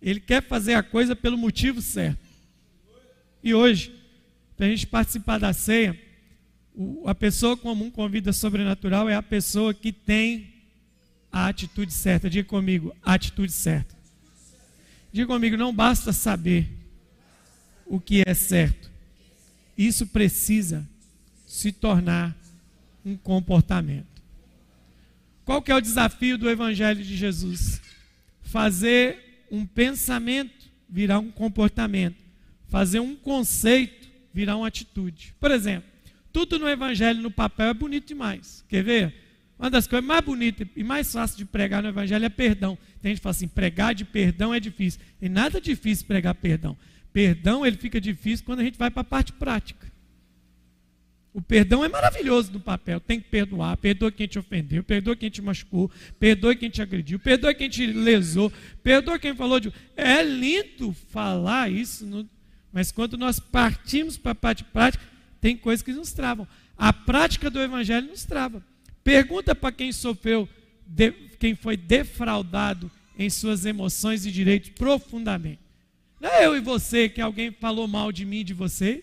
Ele 0.00 0.18
quer 0.18 0.42
fazer 0.42 0.72
a 0.72 0.82
coisa 0.82 1.14
pelo 1.14 1.36
motivo 1.36 1.82
certo. 1.82 2.24
E 3.42 3.52
hoje, 3.52 3.94
para 4.56 4.64
a 4.64 4.68
gente 4.70 4.86
participar 4.86 5.38
da 5.38 5.52
ceia, 5.52 6.00
a 7.04 7.14
pessoa 7.14 7.54
comum 7.54 7.90
com 7.90 8.08
vida 8.08 8.32
sobrenatural 8.32 9.10
é 9.10 9.14
a 9.14 9.22
pessoa 9.22 9.74
que 9.74 9.92
tem 9.92 10.54
a 11.30 11.46
atitude 11.46 11.92
certa. 11.92 12.30
Diga 12.30 12.48
comigo, 12.48 12.96
a 13.02 13.12
atitude 13.12 13.52
certa. 13.52 13.94
Diga 15.12 15.26
comigo, 15.26 15.54
não 15.54 15.72
basta 15.72 16.14
saber 16.14 16.66
o 17.84 18.00
que 18.00 18.22
é 18.26 18.32
certo. 18.32 18.90
Isso 19.76 20.06
precisa 20.06 20.88
se 21.46 21.70
tornar 21.72 22.34
um 23.04 23.18
comportamento. 23.18 24.13
Qual 25.44 25.60
que 25.60 25.70
é 25.70 25.74
o 25.74 25.80
desafio 25.80 26.38
do 26.38 26.48
evangelho 26.48 27.02
de 27.02 27.16
Jesus? 27.16 27.80
Fazer 28.42 29.46
um 29.50 29.66
pensamento 29.66 30.70
virar 30.88 31.18
um 31.18 31.30
comportamento. 31.30 32.16
Fazer 32.68 33.00
um 33.00 33.14
conceito 33.14 34.08
virar 34.32 34.56
uma 34.56 34.66
atitude. 34.66 35.34
Por 35.38 35.50
exemplo, 35.50 35.88
tudo 36.32 36.58
no 36.58 36.68
evangelho 36.68 37.22
no 37.22 37.30
papel 37.30 37.68
é 37.68 37.74
bonito 37.74 38.08
demais. 38.08 38.64
Quer 38.68 38.82
ver? 38.82 39.14
Uma 39.58 39.70
das 39.70 39.86
coisas 39.86 40.06
mais 40.06 40.24
bonitas 40.24 40.66
e 40.74 40.82
mais 40.82 41.12
fáceis 41.12 41.38
de 41.38 41.44
pregar 41.44 41.82
no 41.82 41.88
Evangelho 41.88 42.24
é 42.24 42.28
perdão. 42.28 42.76
Tem 43.00 43.10
gente 43.10 43.18
que 43.18 43.22
fala 43.22 43.30
assim: 43.30 43.46
pregar 43.46 43.94
de 43.94 44.04
perdão 44.04 44.52
é 44.52 44.58
difícil. 44.58 45.00
E 45.22 45.28
nada 45.28 45.60
difícil 45.60 46.06
pregar 46.06 46.34
perdão. 46.34 46.76
Perdão 47.12 47.64
ele 47.64 47.76
fica 47.76 48.00
difícil 48.00 48.44
quando 48.44 48.60
a 48.60 48.64
gente 48.64 48.76
vai 48.76 48.90
para 48.90 49.02
a 49.02 49.04
parte 49.04 49.32
prática. 49.32 49.86
O 51.34 51.42
perdão 51.42 51.84
é 51.84 51.88
maravilhoso 51.88 52.52
no 52.52 52.60
papel, 52.60 53.00
tem 53.00 53.18
que 53.18 53.28
perdoar. 53.28 53.76
Perdoa 53.76 54.12
quem 54.12 54.28
te 54.28 54.38
ofendeu, 54.38 54.84
perdoa 54.84 55.16
quem 55.16 55.28
te 55.28 55.42
machucou, 55.42 55.90
perdoa 56.16 56.54
quem 56.54 56.70
te 56.70 56.80
agrediu, 56.80 57.18
perdoa 57.18 57.52
quem 57.52 57.68
te 57.68 57.84
lesou, 57.86 58.52
perdoa 58.84 59.18
quem 59.18 59.34
falou 59.34 59.58
de. 59.58 59.72
É 59.96 60.22
lindo 60.22 60.92
falar 61.10 61.68
isso, 61.68 62.06
no... 62.06 62.24
mas 62.72 62.92
quando 62.92 63.18
nós 63.18 63.40
partimos 63.40 64.16
para 64.16 64.30
a 64.30 64.36
parte 64.36 64.62
prática, 64.62 65.04
tem 65.40 65.56
coisas 65.56 65.82
que 65.82 65.92
nos 65.92 66.12
travam. 66.12 66.46
A 66.78 66.92
prática 66.92 67.50
do 67.50 67.60
Evangelho 67.60 68.06
nos 68.06 68.24
trava. 68.24 68.64
Pergunta 69.02 69.56
para 69.56 69.72
quem 69.72 69.90
sofreu, 69.90 70.48
de... 70.86 71.10
quem 71.40 71.56
foi 71.56 71.76
defraudado 71.76 72.88
em 73.18 73.28
suas 73.28 73.66
emoções 73.66 74.24
e 74.24 74.30
direitos 74.30 74.70
profundamente. 74.70 75.58
Não 76.20 76.30
é 76.30 76.46
eu 76.46 76.56
e 76.56 76.60
você 76.60 77.08
que 77.08 77.20
alguém 77.20 77.50
falou 77.50 77.88
mal 77.88 78.12
de 78.12 78.24
mim 78.24 78.38
e 78.38 78.44
de 78.44 78.54
você. 78.54 79.02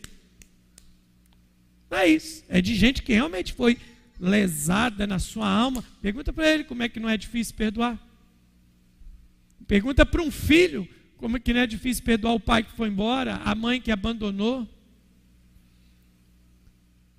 É 1.92 2.08
isso. 2.08 2.44
É 2.48 2.62
de 2.62 2.74
gente 2.74 3.04
que 3.04 3.14
realmente 3.14 3.54
foi 3.54 3.78
lesada 4.20 5.06
na 5.06 5.20
sua 5.20 5.50
alma. 5.50 5.84
Pergunta 6.02 6.32
para 6.32 6.50
ele 6.50 6.64
como 6.64 6.84
é 6.84 6.90
que 6.90 7.00
não 7.00 7.10
é 7.10 7.18
difícil 7.18 7.56
perdoar. 7.56 8.00
Pergunta 9.68 10.06
para 10.06 10.22
um 10.22 10.32
filho 10.32 10.88
como 11.18 11.38
é 11.38 11.40
que 11.40 11.54
não 11.54 11.62
é 11.62 11.68
difícil 11.68 12.04
perdoar 12.04 12.34
o 12.34 12.40
pai 12.40 12.64
que 12.64 12.72
foi 12.72 12.88
embora, 12.88 13.36
a 13.44 13.54
mãe 13.54 13.80
que 13.80 13.92
abandonou. 13.92 14.68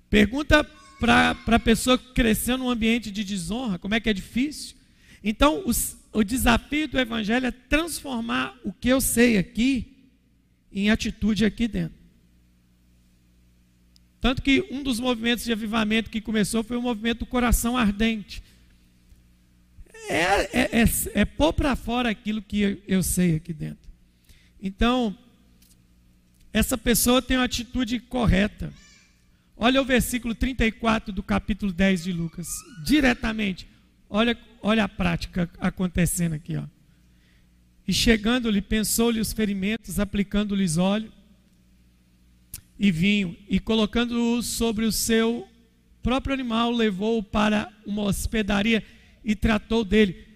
Pergunta 0.09 0.63
para 0.99 1.37
a 1.47 1.59
pessoa 1.59 1.97
que 1.97 2.13
cresceu 2.13 2.57
num 2.57 2.69
ambiente 2.69 3.11
de 3.11 3.23
desonra, 3.23 3.79
como 3.79 3.95
é 3.95 3.99
que 3.99 4.09
é 4.09 4.13
difícil. 4.13 4.75
Então, 5.23 5.63
os, 5.65 5.97
o 6.11 6.23
desafio 6.23 6.87
do 6.87 6.99
Evangelho 6.99 7.47
é 7.47 7.51
transformar 7.51 8.57
o 8.63 8.71
que 8.71 8.89
eu 8.89 8.99
sei 8.99 9.37
aqui 9.37 10.09
em 10.71 10.89
atitude 10.89 11.45
aqui 11.45 11.67
dentro. 11.67 12.02
Tanto 14.23 14.41
que 14.41 14.65
um 14.71 14.81
dos 14.81 15.01
movimentos 15.01 15.43
de 15.43 15.51
avivamento 15.51 16.09
que 16.09 16.21
começou 16.21 16.63
foi 16.63 16.77
o 16.77 16.81
movimento 16.81 17.19
do 17.19 17.25
coração 17.25 17.75
ardente. 17.75 18.41
É, 20.07 20.61
é, 20.61 20.81
é, 20.81 20.85
é 21.13 21.25
pôr 21.25 21.51
para 21.51 21.75
fora 21.75 22.09
aquilo 22.09 22.41
que 22.41 22.61
eu, 22.61 22.81
eu 22.87 23.03
sei 23.03 23.35
aqui 23.35 23.51
dentro. 23.51 23.85
Então, 24.61 25.13
essa 26.53 26.77
pessoa 26.77 27.21
tem 27.21 27.35
uma 27.35 27.43
atitude 27.43 27.99
correta. 27.99 28.71
Olha 29.57 29.81
o 29.81 29.85
versículo 29.85 30.33
34 30.33 31.11
do 31.11 31.21
capítulo 31.21 31.73
10 31.73 32.05
de 32.05 32.13
Lucas. 32.13 32.47
Diretamente. 32.85 33.67
Olha, 34.09 34.37
olha 34.61 34.85
a 34.85 34.89
prática 34.89 35.49
acontecendo 35.59 36.31
aqui. 36.31 36.55
Ó. 36.55 36.63
E 37.85 37.91
chegando-lhe, 37.91 38.61
pensou-lhe 38.61 39.19
os 39.19 39.33
ferimentos, 39.33 39.99
aplicando-lhes 39.99 40.77
óleo 40.77 41.11
e 42.77 42.91
vinho, 42.91 43.35
e 43.47 43.59
colocando-o 43.59 44.41
sobre 44.41 44.85
o 44.85 44.91
seu 44.91 45.47
próprio 46.01 46.33
animal, 46.33 46.71
levou-o 46.71 47.23
para 47.23 47.71
uma 47.85 48.03
hospedaria 48.03 48.83
e 49.23 49.35
tratou 49.35 49.85
dele. 49.85 50.27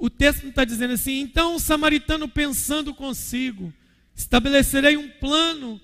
O 0.00 0.10
texto 0.10 0.42
não 0.42 0.50
está 0.50 0.64
dizendo 0.64 0.94
assim, 0.94 1.20
então 1.20 1.54
o 1.54 1.60
samaritano 1.60 2.28
pensando 2.28 2.92
consigo, 2.92 3.72
estabelecerei 4.14 4.96
um 4.96 5.08
plano 5.08 5.80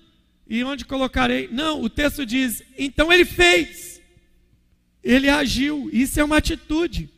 e 0.47 0.63
onde 0.63 0.85
colocarei. 0.85 1.47
Não, 1.47 1.81
o 1.81 1.89
texto 1.89 2.25
diz, 2.25 2.61
então 2.77 3.11
ele 3.11 3.25
fez, 3.25 4.01
ele 5.01 5.29
agiu, 5.29 5.89
isso 5.93 6.19
é 6.19 6.23
uma 6.23 6.37
atitude, 6.37 7.09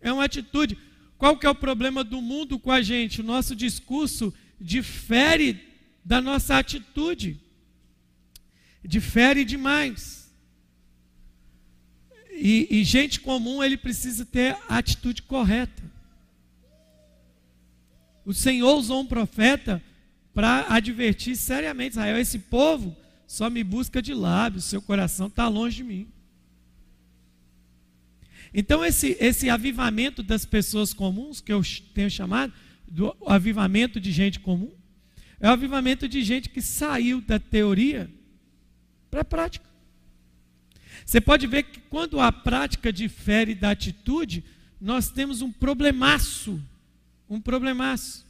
é 0.00 0.10
uma 0.12 0.24
atitude. 0.24 0.78
Qual 1.18 1.36
que 1.36 1.46
é 1.46 1.50
o 1.50 1.54
problema 1.54 2.02
do 2.02 2.20
mundo 2.20 2.58
com 2.58 2.70
a 2.70 2.82
gente? 2.82 3.20
O 3.20 3.24
nosso 3.24 3.54
discurso 3.54 4.32
difere 4.60 5.60
da 6.06 6.22
nossa 6.22 6.56
atitude. 6.56 7.40
Difere 8.84 9.44
demais. 9.44 10.32
E, 12.30 12.68
e 12.70 12.84
gente 12.84 13.18
comum, 13.18 13.62
ele 13.62 13.76
precisa 13.76 14.24
ter 14.24 14.56
a 14.68 14.78
atitude 14.78 15.22
correta. 15.22 15.82
O 18.24 18.32
Senhor 18.32 18.72
usou 18.76 19.00
um 19.00 19.06
profeta 19.06 19.82
para 20.32 20.66
advertir 20.68 21.34
seriamente 21.34 21.94
Israel: 21.94 22.18
esse 22.18 22.38
povo 22.38 22.96
só 23.26 23.50
me 23.50 23.64
busca 23.64 24.00
de 24.00 24.14
lábios, 24.14 24.64
seu 24.64 24.80
coração 24.80 25.26
está 25.26 25.48
longe 25.48 25.78
de 25.78 25.84
mim. 25.84 26.08
Então, 28.54 28.84
esse, 28.84 29.16
esse 29.18 29.50
avivamento 29.50 30.22
das 30.22 30.44
pessoas 30.44 30.94
comuns, 30.94 31.40
que 31.40 31.52
eu 31.52 31.62
tenho 31.92 32.08
chamado, 32.08 32.52
do 32.86 33.14
avivamento 33.26 34.00
de 34.00 34.12
gente 34.12 34.38
comum, 34.38 34.72
é 35.40 35.48
o 35.48 35.52
avivamento 35.52 36.08
de 36.08 36.22
gente 36.22 36.48
que 36.48 36.62
saiu 36.62 37.20
da 37.20 37.38
teoria 37.38 38.10
para 39.10 39.20
a 39.20 39.24
prática. 39.24 39.66
Você 41.04 41.20
pode 41.20 41.46
ver 41.46 41.64
que 41.64 41.80
quando 41.80 42.18
a 42.18 42.32
prática 42.32 42.92
difere 42.92 43.54
da 43.54 43.70
atitude, 43.70 44.42
nós 44.80 45.08
temos 45.10 45.42
um 45.42 45.52
problemaço. 45.52 46.60
Um 47.28 47.40
problemaço. 47.40 48.26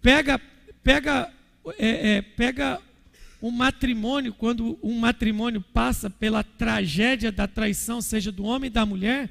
Pega, 0.00 0.40
pega, 0.82 1.32
é, 1.78 2.16
é, 2.16 2.22
pega 2.22 2.80
um 3.42 3.50
matrimônio, 3.50 4.32
quando 4.32 4.78
um 4.82 4.98
matrimônio 4.98 5.60
passa 5.60 6.08
pela 6.08 6.42
tragédia 6.42 7.30
da 7.30 7.46
traição, 7.46 8.00
seja 8.00 8.32
do 8.32 8.44
homem 8.44 8.68
e 8.68 8.72
da 8.72 8.86
mulher, 8.86 9.28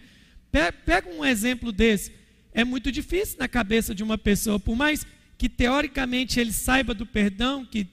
pega 0.85 1.09
um 1.09 1.25
exemplo 1.25 1.71
desse. 1.71 2.11
É 2.53 2.63
muito 2.63 2.91
difícil 2.91 3.37
na 3.39 3.47
cabeça 3.47 3.95
de 3.95 4.03
uma 4.03 4.17
pessoa, 4.17 4.59
por 4.59 4.75
mais 4.75 5.05
que 5.45 5.49
teoricamente 5.49 6.39
ele 6.39 6.51
saiba 6.51 6.91
do 6.91 7.05
perdão, 7.05 7.63
que, 7.63 7.88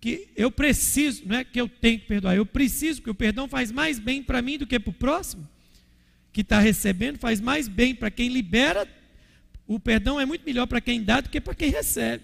que 0.00 0.28
eu 0.36 0.48
preciso, 0.48 1.24
não 1.26 1.34
é 1.34 1.42
que 1.42 1.60
eu 1.60 1.68
tenho 1.68 1.98
que 1.98 2.06
perdoar, 2.06 2.36
eu 2.36 2.46
preciso, 2.46 3.02
que 3.02 3.10
o 3.10 3.14
perdão 3.14 3.48
faz 3.48 3.72
mais 3.72 3.98
bem 3.98 4.22
para 4.22 4.40
mim 4.40 4.56
do 4.56 4.64
que 4.64 4.78
para 4.78 4.90
o 4.90 4.94
próximo, 4.94 5.48
que 6.32 6.42
está 6.42 6.60
recebendo, 6.60 7.18
faz 7.18 7.40
mais 7.40 7.66
bem 7.66 7.96
para 7.96 8.12
quem 8.12 8.28
libera. 8.28 8.86
O 9.66 9.80
perdão 9.80 10.20
é 10.20 10.24
muito 10.24 10.44
melhor 10.44 10.68
para 10.68 10.80
quem 10.80 11.02
dá 11.02 11.20
do 11.20 11.28
que 11.28 11.40
para 11.40 11.52
quem 11.52 11.68
recebe. 11.68 12.22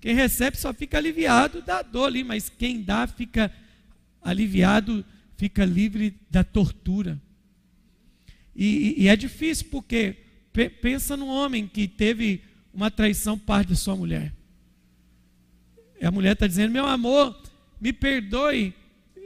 Quem 0.00 0.16
recebe 0.16 0.56
só 0.56 0.74
fica 0.74 0.98
aliviado 0.98 1.62
da 1.62 1.80
dor 1.80 2.06
ali, 2.06 2.24
mas 2.24 2.48
quem 2.48 2.82
dá 2.82 3.06
fica 3.06 3.52
aliviado, 4.20 5.04
fica 5.36 5.64
livre 5.64 6.16
da 6.28 6.42
tortura. 6.42 7.22
E, 8.52 8.96
e, 8.98 9.02
e 9.02 9.08
é 9.08 9.14
difícil 9.14 9.66
porque 9.70 10.16
pensa 10.82 11.16
num 11.16 11.28
homem 11.28 11.68
que 11.68 11.86
teve 11.86 12.49
uma 12.72 12.90
traição 12.90 13.38
parte 13.38 13.68
de 13.68 13.76
sua 13.76 13.96
mulher. 13.96 14.32
E 16.00 16.06
a 16.06 16.10
mulher 16.10 16.32
está 16.32 16.46
dizendo: 16.46 16.72
Meu 16.72 16.86
amor, 16.86 17.40
me 17.80 17.92
perdoe, 17.92 18.74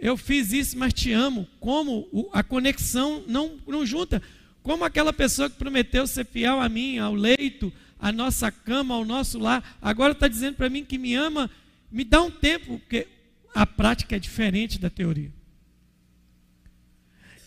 eu 0.00 0.16
fiz 0.16 0.52
isso, 0.52 0.78
mas 0.78 0.92
te 0.92 1.12
amo. 1.12 1.46
Como 1.60 2.08
a 2.32 2.42
conexão 2.42 3.22
não, 3.26 3.58
não 3.66 3.86
junta. 3.86 4.20
Como 4.62 4.84
aquela 4.84 5.12
pessoa 5.12 5.50
que 5.50 5.56
prometeu 5.56 6.06
ser 6.06 6.24
fiel 6.24 6.60
a 6.60 6.68
mim, 6.68 6.98
ao 6.98 7.14
leito, 7.14 7.72
à 7.98 8.10
nossa 8.10 8.50
cama, 8.50 8.94
ao 8.94 9.04
nosso 9.04 9.38
lar, 9.38 9.76
agora 9.80 10.12
está 10.12 10.26
dizendo 10.26 10.56
para 10.56 10.70
mim 10.70 10.84
que 10.84 10.98
me 10.98 11.14
ama, 11.14 11.50
me 11.90 12.02
dá 12.02 12.22
um 12.22 12.30
tempo, 12.30 12.78
porque 12.78 13.06
a 13.54 13.66
prática 13.66 14.16
é 14.16 14.18
diferente 14.18 14.78
da 14.78 14.90
teoria. 14.90 15.32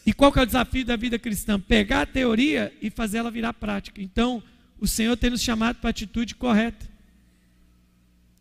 E 0.05 0.13
qual 0.13 0.31
que 0.31 0.39
é 0.39 0.43
o 0.43 0.45
desafio 0.45 0.85
da 0.85 0.95
vida 0.95 1.19
cristã? 1.19 1.59
Pegar 1.59 2.03
a 2.03 2.05
teoria 2.05 2.73
e 2.81 2.89
fazer 2.89 3.17
ela 3.17 3.29
virar 3.29 3.51
prática. 3.51 4.01
Então, 4.01 4.41
o 4.79 4.87
Senhor 4.87 5.15
tem 5.17 5.29
nos 5.29 5.41
chamado 5.41 5.77
para 5.77 5.89
a 5.89 5.91
atitude 5.91 6.35
correta. 6.35 6.87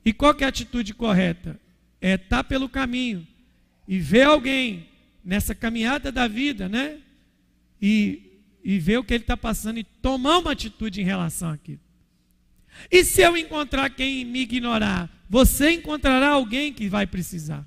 E 0.05 0.13
qual 0.13 0.35
que 0.35 0.45
é 0.45 0.47
a 0.47 0.51
atitude 0.51 0.95
correta? 0.95 1.59
É 2.01 2.15
estar 2.15 2.45
pelo 2.45 2.69
caminho 2.69 3.27
e 3.89 3.99
ver 3.99 4.23
alguém 4.23 4.89
nessa 5.25 5.55
caminhada 5.55 6.13
da 6.13 6.29
vida, 6.29 6.69
né? 6.69 6.99
E, 7.81 8.41
e 8.63 8.79
ver 8.79 8.99
o 8.99 9.05
que 9.05 9.15
ele 9.15 9.25
está 9.25 9.37
passando 9.37 9.79
e 9.79 9.85
tomar 9.85 10.39
uma 10.39 10.53
atitude 10.53 11.01
em 11.01 11.05
relação 11.05 11.51
àquilo. 11.51 11.81
E 12.91 13.03
se 13.05 13.23
eu 13.23 13.37
encontrar 13.37 13.91
quem 13.91 14.25
me 14.25 14.41
ignorar, 14.41 15.11
você 15.29 15.73
encontrará 15.73 16.29
alguém 16.29 16.73
que 16.73 16.89
vai 16.89 17.07
precisar. 17.07 17.67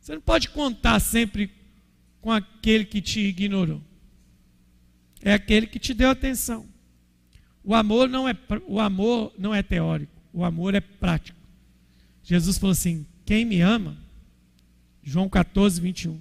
Você 0.00 0.14
não 0.14 0.20
pode 0.20 0.48
contar 0.50 0.98
sempre 1.00 1.50
com 2.20 2.32
aquele 2.32 2.84
que 2.84 3.00
te 3.00 3.20
ignorou. 3.20 3.82
É 5.22 5.32
aquele 5.32 5.66
que 5.66 5.78
te 5.78 5.94
deu 5.94 6.10
atenção. 6.10 6.68
O 7.66 7.74
amor 7.74 8.08
não 8.08 8.28
é, 8.28 8.36
o 8.68 8.78
amor 8.78 9.34
não 9.36 9.52
é 9.52 9.60
teórico, 9.60 10.12
o 10.32 10.44
amor 10.44 10.76
é 10.76 10.80
prático. 10.80 11.36
Jesus 12.22 12.58
falou 12.58 12.70
assim: 12.70 13.04
quem 13.24 13.44
me 13.44 13.60
ama, 13.60 13.98
João 15.02 15.28
14, 15.28 15.80
21, 15.80 16.20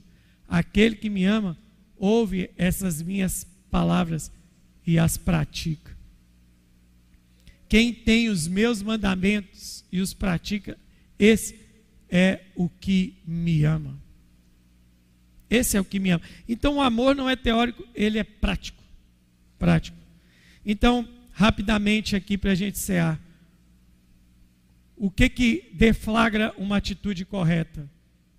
aquele 0.49 0.95
que 0.95 1.07
me 1.07 1.23
ama, 1.23 1.55
ouve 1.95 2.49
essas 2.57 2.99
minhas 2.99 3.45
palavras 3.69 4.31
e 4.87 4.97
as 4.97 5.17
pratica. 5.17 5.95
Quem 7.69 7.93
tem 7.93 8.27
os 8.27 8.47
meus 8.47 8.81
mandamentos 8.81 9.85
e 9.91 10.01
os 10.01 10.15
pratica, 10.15 10.75
esse 11.19 11.59
é 12.09 12.41
o 12.55 12.67
que 12.67 13.17
me 13.23 13.63
ama. 13.63 13.95
Esse 15.47 15.77
é 15.77 15.81
o 15.81 15.85
que 15.85 15.99
me 15.99 16.09
ama. 16.09 16.23
Então 16.49 16.77
o 16.77 16.81
amor 16.81 17.15
não 17.15 17.29
é 17.29 17.35
teórico, 17.35 17.87
ele 17.93 18.17
é 18.17 18.23
prático. 18.23 18.83
Prático. 19.59 19.97
Então, 20.65 21.07
rapidamente 21.35 22.15
aqui 22.15 22.37
para 22.37 22.51
a 22.51 22.55
gente 22.55 22.79
cear. 22.79 23.19
O 24.97 25.11
que 25.11 25.29
que 25.29 25.69
deflagra 25.73 26.53
uma 26.57 26.77
atitude 26.77 27.23
correta? 27.25 27.87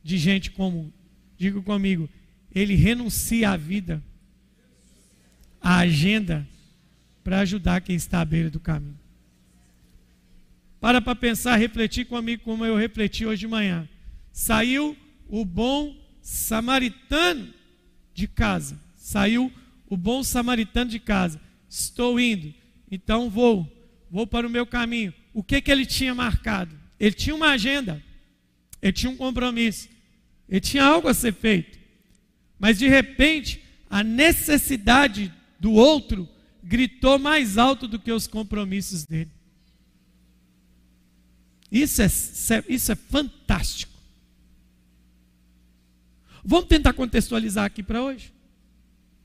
de 0.07 0.19
gente 0.19 0.53
comum. 0.53 0.89
Digo 1.37 1.61
comigo, 1.65 2.09
ele 2.55 2.77
renuncia 2.77 3.51
à 3.51 3.57
vida, 3.57 4.01
à 5.61 5.79
agenda, 5.79 6.47
para 7.25 7.41
ajudar 7.41 7.81
quem 7.81 7.97
está 7.97 8.21
à 8.21 8.25
beira 8.25 8.49
do 8.49 8.61
caminho. 8.61 8.97
Para 10.81 11.03
para 11.03 11.17
pensar, 11.17 11.57
refletir 11.57 12.05
comigo 12.05 12.45
como 12.45 12.65
eu 12.65 12.77
refleti 12.77 13.27
hoje 13.27 13.41
de 13.41 13.49
manhã. 13.49 13.89
Saiu 14.31 14.97
o 15.29 15.45
bom 15.45 15.97
samaritano 16.23 17.53
de 18.15 18.29
casa. 18.29 18.79
Saiu 18.97 19.53
o 19.89 19.97
bom 19.97 20.23
samaritano 20.23 20.89
de 20.89 21.01
casa. 21.01 21.41
Estou 21.69 22.21
indo, 22.21 22.55
então 22.91 23.29
vou, 23.29 23.71
vou 24.11 24.27
para 24.27 24.47
o 24.47 24.51
meu 24.51 24.67
caminho. 24.67 25.13
O 25.35 25.43
que 25.43 25.61
que 25.61 25.71
ele 25.71 25.85
tinha 25.85 26.15
marcado? 26.15 26.77
Ele 26.99 27.15
tinha 27.15 27.35
uma 27.35 27.51
agenda. 27.51 28.03
Ele 28.81 28.93
tinha 28.93 29.11
um 29.11 29.17
compromisso. 29.17 29.89
Ele 30.49 30.61
tinha 30.61 30.85
algo 30.85 31.09
a 31.09 31.15
ser 31.15 31.35
feito. 31.35 31.79
Mas 32.59 32.79
de 32.79 32.89
repente, 32.89 33.63
a 33.91 34.03
necessidade 34.03 35.33
do 35.59 35.73
outro 35.73 36.29
gritou 36.63 37.19
mais 37.19 37.59
alto 37.59 37.87
do 37.87 37.99
que 37.99 38.11
os 38.11 38.27
compromissos 38.27 39.05
dele. 39.05 39.31
Isso 41.71 42.01
é, 42.03 42.07
isso 42.69 42.93
é 42.93 42.95
fantástico. 42.95 43.93
Vamos 46.45 46.67
tentar 46.67 46.93
contextualizar 46.93 47.65
aqui 47.65 47.83
para 47.83 48.03
hoje? 48.03 48.33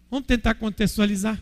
Vamos 0.10 0.26
tentar 0.26 0.56
contextualizar? 0.56 1.42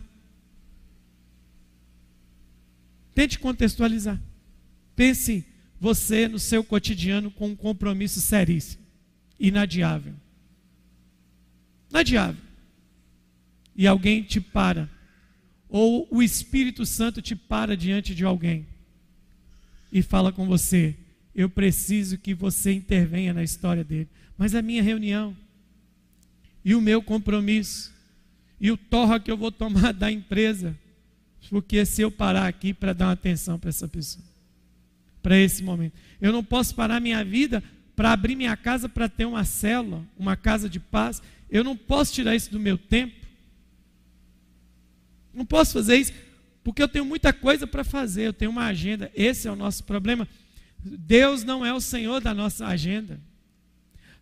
Tente 3.13 3.39
contextualizar. 3.39 4.19
Pense 4.95 5.45
você 5.79 6.27
no 6.27 6.39
seu 6.39 6.63
cotidiano 6.63 7.31
com 7.31 7.49
um 7.49 7.55
compromisso 7.55 8.19
seríssimo, 8.19 8.83
inadiável. 9.39 10.13
Inadiável. 11.89 12.41
E 13.75 13.87
alguém 13.87 14.23
te 14.23 14.41
para, 14.41 14.89
ou 15.69 16.07
o 16.11 16.21
Espírito 16.21 16.85
Santo 16.85 17.21
te 17.21 17.35
para 17.35 17.77
diante 17.77 18.13
de 18.13 18.25
alguém 18.25 18.65
e 19.91 20.01
fala 20.01 20.31
com 20.31 20.45
você: 20.45 20.95
Eu 21.33 21.49
preciso 21.49 22.17
que 22.17 22.33
você 22.33 22.71
intervenha 22.71 23.33
na 23.33 23.43
história 23.43 23.83
dele. 23.83 24.09
Mas 24.37 24.55
a 24.55 24.61
minha 24.61 24.81
reunião, 24.81 25.35
e 26.63 26.73
o 26.75 26.81
meu 26.81 27.01
compromisso, 27.01 27.93
e 28.59 28.71
o 28.71 28.77
torra 28.77 29.19
que 29.19 29.31
eu 29.31 29.37
vou 29.37 29.51
tomar 29.51 29.91
da 29.93 30.11
empresa, 30.11 30.77
porque 31.49 31.85
se 31.85 32.01
eu 32.01 32.11
parar 32.11 32.47
aqui 32.47 32.73
para 32.73 32.93
dar 32.93 33.07
uma 33.07 33.13
atenção 33.13 33.57
para 33.59 33.69
essa 33.69 33.87
pessoa, 33.87 34.23
para 35.21 35.37
esse 35.37 35.63
momento, 35.63 35.93
eu 36.21 36.31
não 36.31 36.43
posso 36.43 36.75
parar 36.75 36.99
minha 36.99 37.23
vida 37.23 37.63
para 37.95 38.13
abrir 38.13 38.35
minha 38.35 38.55
casa 38.55 38.87
para 38.87 39.09
ter 39.09 39.25
uma 39.25 39.43
célula, 39.43 40.05
uma 40.17 40.35
casa 40.35 40.69
de 40.69 40.79
paz, 40.79 41.21
eu 41.49 41.63
não 41.63 41.75
posso 41.75 42.13
tirar 42.13 42.35
isso 42.35 42.51
do 42.51 42.59
meu 42.59 42.77
tempo, 42.77 43.13
não 45.33 45.45
posso 45.45 45.73
fazer 45.73 45.97
isso, 45.97 46.13
porque 46.63 46.81
eu 46.81 46.87
tenho 46.87 47.03
muita 47.03 47.33
coisa 47.33 47.65
para 47.65 47.83
fazer, 47.83 48.27
eu 48.27 48.33
tenho 48.33 48.51
uma 48.51 48.65
agenda, 48.65 49.11
esse 49.15 49.47
é 49.47 49.51
o 49.51 49.55
nosso 49.55 49.83
problema. 49.83 50.27
Deus 50.81 51.43
não 51.43 51.65
é 51.65 51.73
o 51.73 51.81
Senhor 51.81 52.21
da 52.21 52.33
nossa 52.33 52.67
agenda. 52.67 53.19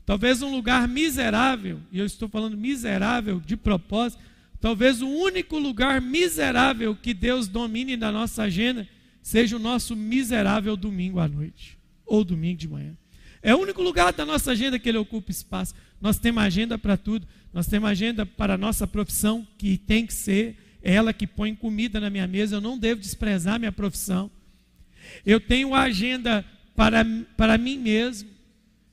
Talvez 0.06 0.42
um 0.42 0.50
lugar 0.50 0.88
miserável, 0.88 1.80
e 1.92 2.00
eu 2.00 2.06
estou 2.06 2.30
falando 2.30 2.58
miserável 2.58 3.40
de 3.40 3.58
propósito, 3.58 4.22
talvez 4.60 5.02
o 5.02 5.08
único 5.08 5.58
lugar 5.58 6.02
miserável 6.02 6.96
que 6.96 7.14
Deus 7.14 7.48
domine 7.48 7.96
na 7.96 8.12
nossa 8.12 8.44
agenda 8.44 8.88
seja 9.22 9.56
o 9.56 9.60
nosso 9.60 9.96
miserável 9.96 10.78
domingo 10.78 11.20
à 11.20 11.28
noite, 11.28 11.78
ou 12.06 12.24
domingo 12.24 12.58
de 12.58 12.68
manhã. 12.68 12.96
É 13.42 13.54
o 13.54 13.60
único 13.60 13.82
lugar 13.82 14.14
da 14.14 14.26
nossa 14.26 14.52
agenda 14.52 14.80
que 14.80 14.90
ele 14.90 14.98
ocupa 14.98 15.32
espaço. 15.32 15.74
Nós 16.02 16.20
temos 16.20 16.44
agenda 16.44 16.78
para 16.78 16.98
tudo. 16.98 17.28
Nós 17.54 17.68
temos 17.68 17.90
agenda 17.90 18.26
para 18.26 18.56
a 18.56 18.58
nossa 18.58 18.88
profissão, 18.88 19.48
que 19.58 19.78
tem 19.78 20.06
que 20.06 20.14
ser 20.14 20.58
ela 20.82 21.14
que 21.14 21.28
põe 21.28 21.56
comida 21.56 22.00
na 22.00 22.10
minha 22.10 22.28
mesa. 22.28 22.56
Eu 22.56 22.62
não 22.62 22.78
devo 22.78 23.02
desprezar 23.02 23.60
minha 23.60 23.72
profissão. 23.72 24.30
Eu 25.26 25.40
tenho 25.40 25.74
agenda 25.74 26.46
para, 26.76 27.06
para 27.36 27.58
mim 27.58 27.78
mesmo. 27.78 28.30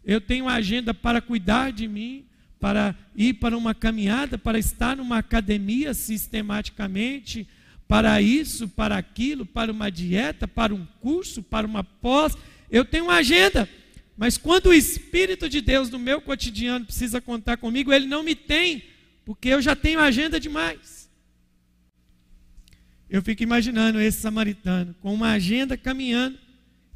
Eu 0.05 0.21
tenho 0.21 0.49
agenda 0.49 0.93
para 0.93 1.21
cuidar 1.21 1.73
de 1.73 1.89
mim, 1.89 2.25
para 2.65 2.95
ir 3.15 3.35
para 3.35 3.59
uma 3.59 3.75
caminhada, 3.75 4.39
para 4.39 4.59
estar 4.59 4.97
numa 4.97 5.19
academia 5.19 5.93
sistematicamente, 5.93 7.47
para 7.87 8.23
isso, 8.23 8.67
para 8.67 8.97
aquilo, 8.97 9.45
para 9.45 9.71
uma 9.71 9.91
dieta, 9.91 10.49
para 10.49 10.75
um 10.75 10.87
curso, 10.99 11.43
para 11.43 11.67
uma 11.67 11.85
pós. 11.85 12.35
Eu 12.71 12.83
tenho 12.83 13.05
uma 13.05 13.17
agenda. 13.17 13.69
Mas 14.17 14.39
quando 14.39 14.69
o 14.69 14.73
Espírito 14.73 15.47
de 15.47 15.61
Deus 15.61 15.91
no 15.91 15.99
meu 15.99 16.23
cotidiano 16.23 16.87
precisa 16.87 17.21
contar 17.21 17.59
comigo, 17.59 17.93
ele 17.93 18.07
não 18.07 18.23
me 18.23 18.35
tem, 18.35 18.83
porque 19.27 19.51
eu 19.51 19.61
já 19.61 19.77
tenho 19.77 20.01
agenda 20.01 20.41
demais. 20.41 21.07
Eu 23.11 23.21
fico 23.21 23.43
imaginando 23.43 24.01
esse 24.01 24.23
samaritano 24.23 24.95
com 25.03 25.13
uma 25.13 25.33
agenda 25.33 25.77
caminhando, 25.77 26.39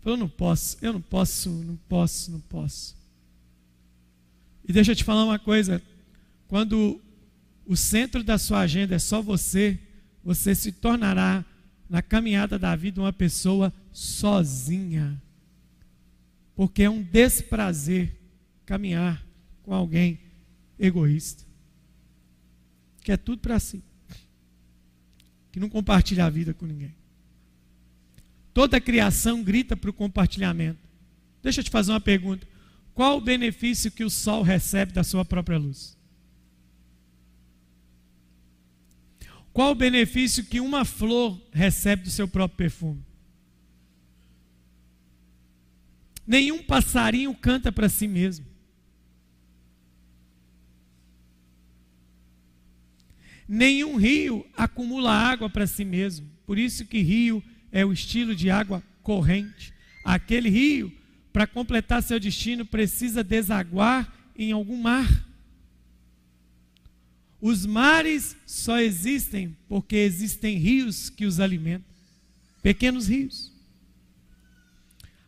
falou: 0.01 0.17
não 0.17 0.31
posso, 0.31 0.79
eu 0.81 0.95
não 0.95 1.03
posso, 1.03 1.51
não 1.51 1.77
posso, 1.87 2.31
não 2.31 2.41
posso. 2.41 2.98
E 4.69 4.73
deixa 4.73 4.93
eu 4.93 4.97
te 4.97 5.03
falar 5.03 5.25
uma 5.25 5.39
coisa: 5.39 5.83
quando 6.47 7.01
o 7.65 7.75
centro 7.75 8.23
da 8.23 8.37
sua 8.37 8.61
agenda 8.61 8.95
é 8.95 8.99
só 8.99 9.23
você, 9.23 9.79
você 10.23 10.55
se 10.55 10.71
tornará, 10.71 11.45
na 11.89 12.03
caminhada 12.03 12.59
da 12.59 12.77
vida, 12.77 13.01
uma 13.01 13.13
pessoa 13.13 13.73
sozinha. 13.93 15.21
Porque 16.55 16.83
é 16.83 16.91
um 16.91 17.03
desprazer 17.03 18.15
caminhar 18.67 19.25
com 19.63 19.73
alguém 19.73 20.19
egoísta, 20.79 21.45
que 23.03 23.11
é 23.11 23.17
tudo 23.17 23.41
para 23.41 23.59
si, 23.59 23.83
que 25.51 25.59
não 25.59 25.69
compartilha 25.69 26.27
a 26.27 26.31
vida 26.31 26.53
com 26.53 26.67
ninguém. 26.67 26.95
Toda 28.53 28.77
a 28.77 28.81
criação 28.81 29.43
grita 29.43 29.77
para 29.77 29.89
o 29.89 29.95
compartilhamento. 29.95 30.81
Deixa 31.43 31.61
eu 31.61 31.65
te 31.65 31.71
fazer 31.71 31.93
uma 31.93 32.01
pergunta. 32.01 32.47
Qual 32.99 33.19
o 33.19 33.21
benefício 33.21 33.93
que 33.93 34.03
o 34.03 34.11
sol 34.11 34.43
recebe 34.43 34.91
da 34.91 35.05
sua 35.05 35.25
própria 35.25 35.57
luz? 35.57 35.97
Qual 39.53 39.71
o 39.71 39.75
benefício 39.77 40.45
que 40.45 40.59
uma 40.59 40.85
flor 40.85 41.41
recebe 41.53 42.03
do 42.03 42.11
seu 42.11 42.27
próprio 42.27 42.57
perfume? 42.57 43.01
Nenhum 46.27 46.61
passarinho 46.61 47.33
canta 47.37 47.71
para 47.71 47.89
si 47.89 48.09
mesmo. 48.09 48.45
Nenhum 53.47 53.95
rio 53.95 54.45
acumula 54.57 55.13
água 55.13 55.49
para 55.49 55.69
si 55.69 55.85
mesmo. 55.85 56.29
Por 56.45 56.59
isso 56.59 56.85
que 56.85 57.01
rio 57.01 57.41
é 57.71 57.87
o 57.87 57.93
estilo 57.93 58.35
de 58.35 58.51
água 58.51 58.83
corrente. 59.05 59.73
Aquele 60.05 60.49
rio 60.49 60.98
para 61.39 61.47
completar 61.47 62.03
seu 62.03 62.19
destino, 62.19 62.67
precisa 62.67 63.23
desaguar 63.23 64.13
em 64.37 64.51
algum 64.51 64.77
mar. 64.77 65.09
Os 67.41 67.65
mares 67.65 68.37
só 68.45 68.81
existem 68.81 69.57
porque 69.69 69.95
existem 69.95 70.59
rios 70.59 71.09
que 71.09 71.25
os 71.25 71.39
alimentam 71.39 71.87
pequenos 72.61 73.07
rios. 73.07 73.53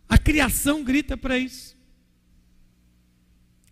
A 0.08 0.18
criação 0.18 0.82
grita 0.82 1.16
para 1.16 1.38
isso. 1.38 1.76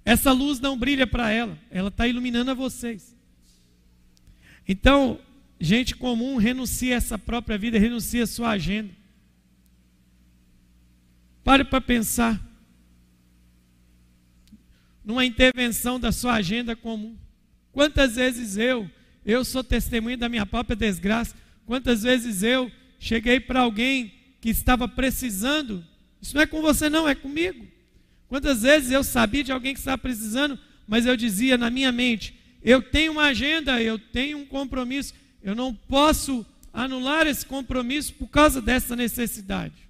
Essa 0.04 0.30
luz 0.30 0.60
não 0.60 0.78
brilha 0.78 1.08
para 1.08 1.32
ela, 1.32 1.58
ela 1.72 1.88
está 1.88 2.06
iluminando 2.06 2.52
a 2.52 2.54
vocês. 2.54 3.16
Então, 4.68 5.20
gente 5.58 5.96
comum 5.96 6.36
renuncia 6.36 6.94
a 6.94 6.98
essa 6.98 7.18
própria 7.18 7.58
vida, 7.58 7.80
renuncia 7.80 8.22
a 8.22 8.28
sua 8.28 8.50
agenda. 8.50 8.94
Pare 11.48 11.64
para 11.64 11.80
pensar 11.80 12.38
numa 15.02 15.24
intervenção 15.24 15.98
da 15.98 16.12
sua 16.12 16.34
agenda 16.34 16.76
comum. 16.76 17.16
Quantas 17.72 18.16
vezes 18.16 18.58
eu, 18.58 18.86
eu 19.24 19.42
sou 19.46 19.64
testemunha 19.64 20.18
da 20.18 20.28
minha 20.28 20.44
própria 20.44 20.76
desgraça, 20.76 21.34
quantas 21.64 22.02
vezes 22.02 22.42
eu 22.42 22.70
cheguei 22.98 23.40
para 23.40 23.60
alguém 23.60 24.12
que 24.42 24.50
estava 24.50 24.86
precisando, 24.86 25.82
isso 26.20 26.34
não 26.34 26.42
é 26.42 26.46
com 26.46 26.60
você 26.60 26.90
não, 26.90 27.08
é 27.08 27.14
comigo. 27.14 27.66
Quantas 28.28 28.60
vezes 28.60 28.92
eu 28.92 29.02
sabia 29.02 29.42
de 29.42 29.50
alguém 29.50 29.72
que 29.72 29.80
estava 29.80 29.96
precisando, 29.96 30.58
mas 30.86 31.06
eu 31.06 31.16
dizia 31.16 31.56
na 31.56 31.70
minha 31.70 31.90
mente, 31.90 32.38
eu 32.62 32.82
tenho 32.82 33.12
uma 33.12 33.24
agenda, 33.24 33.82
eu 33.82 33.98
tenho 33.98 34.36
um 34.36 34.44
compromisso, 34.44 35.14
eu 35.42 35.54
não 35.54 35.72
posso 35.72 36.44
anular 36.74 37.26
esse 37.26 37.46
compromisso 37.46 38.12
por 38.12 38.28
causa 38.28 38.60
dessa 38.60 38.94
necessidade. 38.94 39.87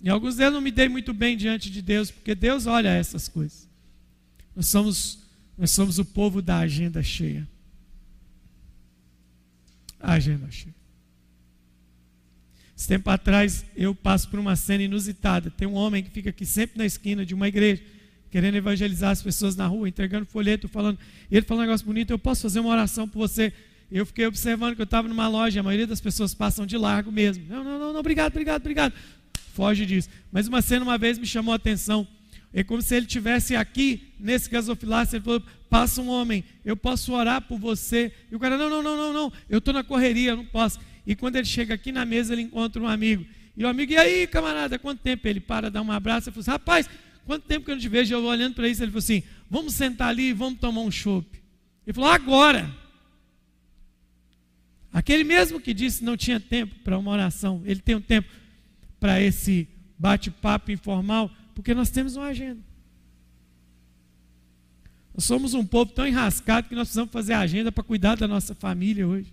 E 0.00 0.08
alguns 0.08 0.36
deles 0.36 0.52
não 0.52 0.60
me 0.60 0.70
dei 0.70 0.88
muito 0.88 1.12
bem 1.14 1.36
diante 1.36 1.70
de 1.70 1.80
Deus, 1.80 2.10
porque 2.10 2.34
Deus 2.34 2.66
olha 2.66 2.88
essas 2.88 3.28
coisas. 3.28 3.68
Nós 4.54 4.66
somos, 4.66 5.18
nós 5.56 5.70
somos 5.70 5.98
o 5.98 6.04
povo 6.04 6.40
da 6.40 6.58
agenda 6.58 7.02
cheia. 7.02 7.46
A 10.00 10.14
agenda 10.14 10.50
cheia. 10.50 10.74
Esse 12.76 12.88
tempo 12.88 13.08
atrás 13.08 13.64
eu 13.74 13.94
passo 13.94 14.28
por 14.28 14.38
uma 14.38 14.54
cena 14.54 14.82
inusitada. 14.82 15.50
Tem 15.50 15.66
um 15.66 15.74
homem 15.74 16.02
que 16.02 16.10
fica 16.10 16.28
aqui 16.28 16.44
sempre 16.44 16.76
na 16.76 16.84
esquina 16.84 17.24
de 17.24 17.34
uma 17.34 17.48
igreja, 17.48 17.82
querendo 18.30 18.56
evangelizar 18.56 19.10
as 19.10 19.22
pessoas 19.22 19.56
na 19.56 19.66
rua, 19.66 19.88
entregando 19.88 20.26
folheto, 20.26 20.68
falando. 20.68 20.98
E 21.30 21.36
ele 21.36 21.46
falou 21.46 21.62
um 21.62 21.66
negócio 21.66 21.86
bonito: 21.86 22.10
eu 22.10 22.18
posso 22.18 22.42
fazer 22.42 22.60
uma 22.60 22.68
oração 22.68 23.08
por 23.08 23.18
você. 23.18 23.50
Eu 23.90 24.04
fiquei 24.04 24.26
observando 24.26 24.74
que 24.74 24.80
eu 24.80 24.84
estava 24.84 25.08
numa 25.08 25.28
loja, 25.28 25.60
a 25.60 25.62
maioria 25.62 25.86
das 25.86 26.00
pessoas 26.00 26.34
passam 26.34 26.66
de 26.66 26.76
largo 26.76 27.10
mesmo. 27.10 27.44
Não, 27.48 27.62
não, 27.62 27.78
não, 27.78 27.92
não, 27.92 28.00
obrigado, 28.00 28.32
obrigado, 28.32 28.60
obrigado. 28.60 28.92
Foge 29.56 29.86
disso. 29.86 30.10
Mas 30.30 30.46
uma 30.46 30.60
cena 30.60 30.84
uma 30.84 30.98
vez 30.98 31.18
me 31.18 31.24
chamou 31.24 31.52
a 31.52 31.56
atenção. 31.56 32.06
É 32.52 32.62
como 32.62 32.82
se 32.82 32.94
ele 32.94 33.06
tivesse 33.06 33.56
aqui, 33.56 34.12
nesse 34.20 34.50
gasofilácio, 34.50 35.16
ele 35.16 35.24
falou: 35.24 35.42
passa 35.70 36.02
um 36.02 36.08
homem, 36.08 36.44
eu 36.62 36.76
posso 36.76 37.14
orar 37.14 37.40
por 37.40 37.58
você. 37.58 38.12
E 38.30 38.36
o 38.36 38.38
cara, 38.38 38.58
não, 38.58 38.68
não, 38.68 38.82
não, 38.82 38.96
não, 38.96 39.12
não, 39.14 39.32
eu 39.48 39.58
estou 39.58 39.72
na 39.72 39.82
correria, 39.82 40.32
eu 40.32 40.36
não 40.36 40.44
posso. 40.44 40.78
E 41.06 41.16
quando 41.16 41.36
ele 41.36 41.46
chega 41.46 41.72
aqui 41.72 41.90
na 41.90 42.04
mesa, 42.04 42.34
ele 42.34 42.42
encontra 42.42 42.82
um 42.82 42.86
amigo. 42.86 43.24
E 43.56 43.64
o 43.64 43.68
amigo, 43.68 43.92
e 43.92 43.96
aí, 43.96 44.26
camarada, 44.26 44.78
quanto 44.78 45.00
tempo? 45.00 45.26
Ele 45.26 45.40
para, 45.40 45.70
dá 45.70 45.80
um 45.80 45.90
abraço, 45.90 46.28
e 46.28 46.32
fala 46.32 46.42
assim, 46.42 46.50
rapaz, 46.50 46.90
quanto 47.24 47.44
tempo 47.44 47.64
que 47.64 47.70
eu 47.70 47.76
não 47.76 47.80
te 47.80 47.88
vejo? 47.88 48.12
Eu 48.14 48.22
olhando 48.24 48.54
para 48.54 48.68
isso, 48.68 48.82
ele 48.82 48.90
falou 48.90 48.98
assim, 48.98 49.22
vamos 49.50 49.72
sentar 49.72 50.08
ali 50.08 50.28
e 50.28 50.32
vamos 50.34 50.60
tomar 50.60 50.82
um 50.82 50.90
chopp. 50.90 51.26
Ele 51.86 51.94
falou, 51.94 52.10
agora. 52.10 52.70
Aquele 54.92 55.24
mesmo 55.24 55.60
que 55.60 55.72
disse 55.72 56.04
não 56.04 56.16
tinha 56.16 56.38
tempo 56.38 56.74
para 56.84 56.98
uma 56.98 57.10
oração, 57.10 57.62
ele 57.64 57.80
tem 57.80 57.94
um 57.94 58.00
tempo 58.00 58.28
para 58.98 59.20
esse 59.20 59.68
bate-papo 59.98 60.70
informal, 60.70 61.30
porque 61.54 61.74
nós 61.74 61.90
temos 61.90 62.16
uma 62.16 62.26
agenda. 62.26 62.60
Nós 65.14 65.24
somos 65.24 65.54
um 65.54 65.64
povo 65.64 65.90
tão 65.92 66.06
enrascado 66.06 66.68
que 66.68 66.74
nós 66.74 66.88
precisamos 66.88 67.12
fazer 67.12 67.32
agenda 67.32 67.72
para 67.72 67.82
cuidar 67.82 68.16
da 68.16 68.28
nossa 68.28 68.54
família 68.54 69.06
hoje. 69.06 69.32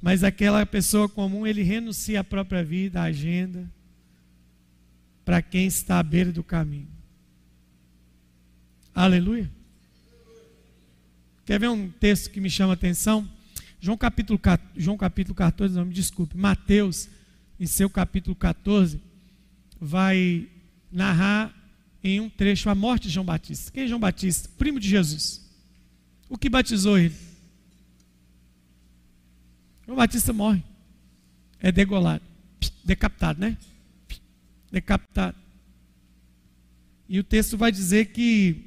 Mas 0.00 0.22
aquela 0.22 0.64
pessoa 0.64 1.08
comum, 1.08 1.44
ele 1.44 1.62
renuncia 1.62 2.20
à 2.20 2.24
própria 2.24 2.62
vida, 2.62 3.00
à 3.00 3.04
agenda, 3.04 3.68
para 5.24 5.42
quem 5.42 5.66
está 5.66 5.98
à 5.98 6.02
beira 6.02 6.30
do 6.30 6.44
caminho. 6.44 6.88
Aleluia. 8.94 9.50
Quer 11.44 11.58
ver 11.58 11.68
um 11.68 11.90
texto 11.90 12.30
que 12.30 12.40
me 12.40 12.48
chama 12.48 12.72
a 12.72 12.74
atenção? 12.74 13.28
João 13.80 13.96
capítulo, 13.96 14.40
João 14.76 14.96
capítulo 14.96 15.34
14, 15.34 15.74
não 15.74 15.84
me 15.84 15.94
desculpe, 15.94 16.36
Mateus, 16.36 17.08
em 17.58 17.66
seu 17.66 17.88
capítulo 17.88 18.34
14, 18.34 19.00
vai 19.80 20.48
narrar 20.90 21.54
em 22.02 22.20
um 22.20 22.28
trecho 22.28 22.68
a 22.70 22.74
morte 22.74 23.04
de 23.04 23.14
João 23.14 23.26
Batista. 23.26 23.70
Quem 23.70 23.84
é 23.84 23.86
João 23.86 24.00
Batista? 24.00 24.48
Primo 24.58 24.80
de 24.80 24.88
Jesus. 24.88 25.46
O 26.28 26.36
que 26.36 26.48
batizou 26.48 26.98
ele? 26.98 27.14
João 29.86 29.96
Batista 29.96 30.32
morre. 30.32 30.62
É 31.60 31.72
degolado. 31.72 32.22
Decapitado, 32.84 33.40
né? 33.40 33.56
Decapitado. 34.70 35.36
E 37.08 37.18
o 37.18 37.24
texto 37.24 37.56
vai 37.56 37.72
dizer 37.72 38.12
que, 38.12 38.64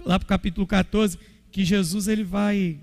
lá 0.00 0.18
para 0.18 0.26
o 0.26 0.28
capítulo 0.28 0.66
14, 0.66 1.18
que 1.52 1.64
Jesus 1.64 2.08
ele 2.08 2.24
vai. 2.24 2.78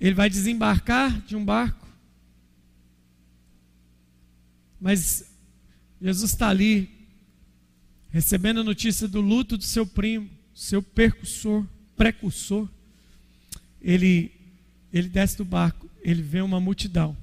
Ele 0.00 0.14
vai 0.14 0.28
desembarcar 0.28 1.20
de 1.22 1.34
um 1.36 1.44
barco. 1.44 1.86
Mas 4.80 5.24
Jesus 6.00 6.30
está 6.32 6.48
ali 6.48 6.90
recebendo 8.10 8.60
a 8.60 8.64
notícia 8.64 9.08
do 9.08 9.20
luto 9.20 9.56
do 9.56 9.64
seu 9.64 9.86
primo, 9.86 10.28
seu 10.54 10.82
percussor, 10.82 11.66
precursor, 11.96 12.68
ele, 13.80 14.32
ele 14.92 15.08
desce 15.08 15.36
do 15.36 15.44
barco, 15.44 15.88
ele 16.02 16.22
vê 16.22 16.40
uma 16.40 16.60
multidão. 16.60 17.16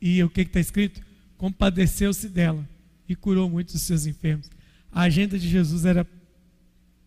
E 0.00 0.22
o 0.22 0.30
que 0.30 0.42
está 0.42 0.60
escrito? 0.60 1.00
Compadeceu-se 1.36 2.28
dela 2.28 2.68
e 3.08 3.16
curou 3.16 3.48
muitos 3.48 3.74
dos 3.74 3.82
seus 3.82 4.06
enfermos. 4.06 4.50
A 4.92 5.02
agenda 5.02 5.38
de 5.38 5.48
Jesus 5.48 5.84
era 5.84 6.06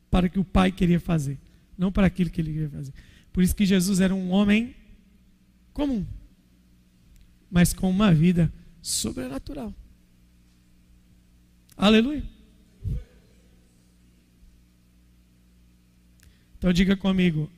para 0.09 0.27
o 0.27 0.29
que 0.29 0.39
o 0.39 0.43
Pai 0.43 0.71
queria 0.71 0.99
fazer, 0.99 1.37
não 1.77 1.91
para 1.91 2.07
aquilo 2.07 2.29
que 2.29 2.41
ele 2.41 2.51
queria 2.51 2.69
fazer. 2.69 2.93
Por 3.31 3.43
isso 3.43 3.55
que 3.55 3.65
Jesus 3.65 4.01
era 4.01 4.13
um 4.13 4.31
homem 4.31 4.75
comum, 5.73 6.05
mas 7.49 7.73
com 7.73 7.89
uma 7.89 8.13
vida 8.13 8.51
sobrenatural. 8.81 9.73
Aleluia. 11.77 12.23
Então 16.57 16.71
diga 16.71 16.95
comigo: 16.95 17.49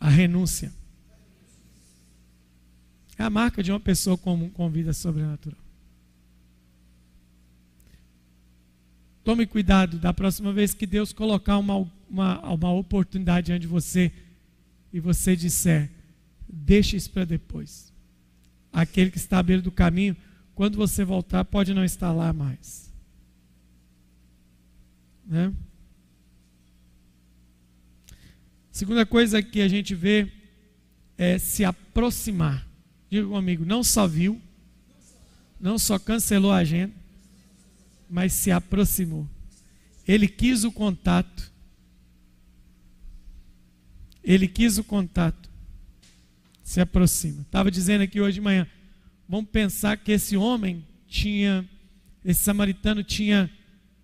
a 0.00 0.08
renúncia 0.08 0.72
é 3.18 3.22
a 3.22 3.30
marca 3.30 3.62
de 3.62 3.70
uma 3.70 3.80
pessoa 3.80 4.18
comum 4.18 4.50
com 4.50 4.68
vida 4.68 4.92
sobrenatural. 4.92 5.58
Tome 9.24 9.46
cuidado 9.46 9.98
da 9.98 10.12
próxima 10.12 10.52
vez 10.52 10.72
que 10.72 10.86
Deus 10.86 11.12
colocar 11.12 11.58
uma, 11.58 11.90
uma, 12.08 12.40
uma 12.48 12.72
oportunidade 12.72 13.46
diante 13.46 13.62
de 13.62 13.66
você 13.66 14.12
e 14.92 15.00
você 15.00 15.34
disser: 15.34 15.90
deixe 16.48 16.96
isso 16.96 17.10
para 17.10 17.24
depois. 17.24 17.92
Aquele 18.72 19.10
que 19.10 19.18
está 19.18 19.38
à 19.38 19.42
beira 19.42 19.62
do 19.62 19.70
caminho, 19.70 20.16
quando 20.54 20.76
você 20.76 21.04
voltar, 21.04 21.44
pode 21.44 21.72
não 21.74 21.84
estar 21.84 22.12
lá 22.12 22.32
mais. 22.32 22.92
Né? 25.26 25.52
Segunda 28.70 29.06
coisa 29.06 29.42
que 29.42 29.60
a 29.60 29.68
gente 29.68 29.94
vê 29.94 30.30
é 31.16 31.38
se 31.38 31.64
aproximar. 31.64 32.66
Diga 33.10 33.26
comigo, 33.26 33.64
não 33.64 33.82
só 33.82 34.06
viu, 34.06 34.40
não 35.58 35.78
só 35.78 35.98
cancelou 35.98 36.52
a 36.52 36.58
agenda, 36.58 36.92
mas 38.08 38.32
se 38.32 38.50
aproximou. 38.50 39.26
Ele 40.06 40.28
quis 40.28 40.64
o 40.64 40.70
contato. 40.70 41.50
Ele 44.22 44.46
quis 44.46 44.78
o 44.78 44.84
contato. 44.84 45.50
Se 46.66 46.80
aproxima. 46.80 47.42
Estava 47.42 47.70
dizendo 47.70 48.02
aqui 48.02 48.20
hoje 48.20 48.34
de 48.34 48.40
manhã. 48.40 48.66
Vamos 49.28 49.48
pensar 49.50 49.96
que 49.96 50.10
esse 50.10 50.36
homem 50.36 50.84
tinha, 51.06 51.64
esse 52.24 52.42
samaritano 52.42 53.04
tinha 53.04 53.48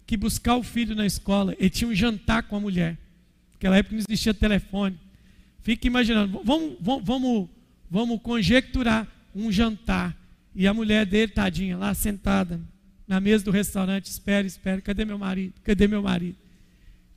que 0.07 0.17
buscar 0.17 0.55
o 0.55 0.63
filho 0.63 0.95
na 0.95 1.05
escola. 1.05 1.57
Ele 1.59 1.69
tinha 1.69 1.91
um 1.91 1.95
jantar 1.95 2.45
com 2.45 2.55
a 2.55 2.61
mulher. 2.61 2.97
Naquela 3.55 3.79
época 3.79 3.97
não 3.97 4.05
existia 4.09 4.33
telefone. 4.33 4.97
Fique 5.61 5.89
imaginando, 5.89 6.41
vamos, 6.45 6.77
vamos, 6.81 7.05
vamos, 7.05 7.49
vamos 7.91 8.23
conjecturar 8.23 9.09
um 9.35 9.51
jantar. 9.51 10.17
E 10.55 10.65
a 10.65 10.73
mulher 10.73 11.05
dele, 11.05 11.33
tadinha, 11.33 11.77
lá 11.77 11.93
sentada 11.95 12.61
na 13.09 13.19
mesa 13.19 13.45
do 13.45 13.51
restaurante, 13.51 14.07
espera, 14.07 14.47
espera, 14.47 14.81
cadê 14.81 15.05
meu 15.05 15.19
marido? 15.19 15.55
Cadê 15.65 15.89
meu 15.89 16.01
marido? 16.01 16.39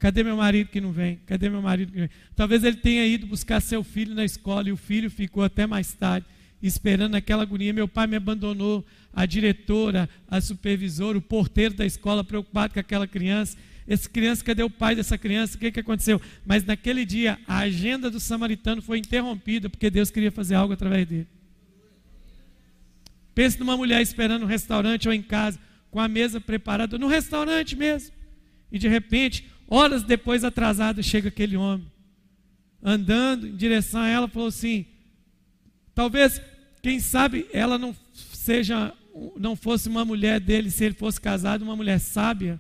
Cadê 0.06 0.24
meu 0.24 0.38
marido 0.38 0.68
que 0.68 0.80
não 0.80 0.92
vem? 0.92 1.20
Cadê 1.26 1.50
meu 1.50 1.64
marido 1.64 1.92
que 1.92 1.98
não 1.98 2.08
vem? 2.08 2.16
Talvez 2.36 2.64
ele 2.64 2.76
tenha 2.76 3.08
ido 3.08 3.26
buscar 3.26 3.60
seu 3.60 3.84
filho 3.84 4.14
na 4.14 4.24
escola 4.24 4.70
e 4.70 4.72
o 4.72 4.78
filho 4.78 5.10
ficou 5.10 5.44
até 5.44 5.66
mais 5.66 5.94
tarde 5.94 6.28
esperando 6.62 7.16
aquela 7.16 7.42
agonia. 7.42 7.74
Meu 7.74 7.88
pai 7.88 8.06
me 8.06 8.16
abandonou, 8.16 8.86
a 9.12 9.26
diretora, 9.26 10.08
a 10.28 10.40
supervisora, 10.40 11.18
o 11.18 11.22
porteiro 11.22 11.74
da 11.74 11.88
escola 11.88 12.24
preocupado 12.24 12.76
com 12.76 12.80
aquela 12.80 13.08
criança. 13.08 13.58
Essa 13.88 14.08
criança, 14.08 14.44
cadê 14.44 14.62
o 14.62 14.70
pai 14.70 14.96
dessa 14.96 15.18
criança? 15.18 15.58
O 15.58 15.60
que, 15.60 15.72
que 15.72 15.80
aconteceu? 15.80 16.22
Mas 16.46 16.64
naquele 16.64 17.04
dia, 17.04 17.40
a 17.48 17.62
agenda 17.62 18.08
do 18.08 18.20
samaritano 18.20 18.84
foi 18.84 19.00
interrompida, 19.00 19.72
porque 19.72 19.90
Deus 19.90 20.12
queria 20.12 20.32
fazer 20.32 20.54
algo 20.54 20.74
através 20.76 21.08
dele. 21.08 21.28
Pense 23.34 23.60
numa 23.60 23.76
mulher 23.76 24.04
esperando 24.04 24.42
no 24.42 24.48
restaurante 24.48 25.08
ou 25.08 25.14
em 25.16 25.24
casa, 25.24 25.60
com 25.90 26.00
a 26.00 26.08
mesa 26.08 26.40
preparada, 26.40 26.96
no 26.96 27.08
restaurante 27.08 27.76
mesmo. 27.76 28.14
E 28.72 28.78
de 28.78 28.88
repente, 28.88 29.55
horas 29.68 30.04
depois 30.04 30.44
atrasado, 30.44 31.02
chega 31.04 31.30
aquele 31.30 31.58
homem, 31.58 31.86
andando 32.82 33.48
em 33.48 33.56
direção 33.56 34.02
a 34.02 34.08
ela, 34.08 34.28
falou 34.28 34.50
assim: 34.50 34.86
talvez, 35.94 36.42
quem 36.82 37.00
sabe, 37.00 37.48
ela 37.52 37.78
não 37.78 37.96
seja, 38.14 38.94
não 39.38 39.56
fosse 39.56 39.90
uma 39.90 40.06
mulher 40.06 40.40
dele, 40.40 40.70
se 40.70 40.84
ele 40.84 40.96
fosse 40.96 41.20
casado, 41.20 41.64
uma 41.64 41.76
mulher 41.76 42.00
sábia 42.00 42.60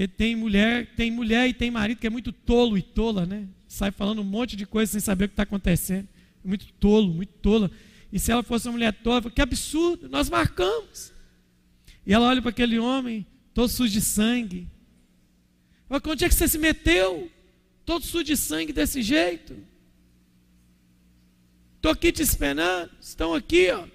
porque 0.00 0.06
tem 0.06 0.36
mulher, 0.36 0.86
tem 0.96 1.10
mulher 1.10 1.48
e 1.48 1.52
tem 1.52 1.70
marido 1.70 1.98
que 1.98 2.06
é 2.06 2.10
muito 2.10 2.32
tolo 2.32 2.78
e 2.78 2.82
tola, 2.82 3.26
né? 3.26 3.46
Sai 3.68 3.90
falando 3.90 4.20
um 4.20 4.24
monte 4.24 4.56
de 4.56 4.64
coisa 4.64 4.92
sem 4.92 5.00
saber 5.00 5.24
o 5.24 5.28
que 5.28 5.34
está 5.34 5.42
acontecendo. 5.42 6.08
Muito 6.44 6.66
tolo, 6.74 7.12
muito 7.12 7.34
tola. 7.34 7.70
E 8.12 8.18
se 8.18 8.32
ela 8.32 8.42
fosse 8.42 8.66
uma 8.66 8.72
mulher 8.72 8.94
tola, 8.94 9.20
falo, 9.20 9.34
que 9.34 9.42
absurdo, 9.42 10.08
nós 10.08 10.30
marcamos. 10.30 11.12
E 12.06 12.14
ela 12.14 12.28
olha 12.28 12.40
para 12.40 12.50
aquele 12.50 12.78
homem, 12.78 13.26
todo 13.52 13.68
sujo 13.68 13.92
de 13.92 14.00
sangue. 14.00 14.68
Fala, 15.90 16.00
onde 16.06 16.24
é 16.24 16.28
que 16.28 16.34
você 16.36 16.46
se 16.46 16.56
meteu? 16.56 17.28
Todo 17.84 18.04
sujo 18.04 18.22
de 18.22 18.36
sangue 18.36 18.72
desse 18.72 19.02
jeito. 19.02 19.56
Estou 21.74 21.90
aqui 21.90 22.12
te 22.12 22.22
esperando, 22.22 22.88
estão 23.00 23.34
aqui, 23.34 23.72
ó, 23.72 23.88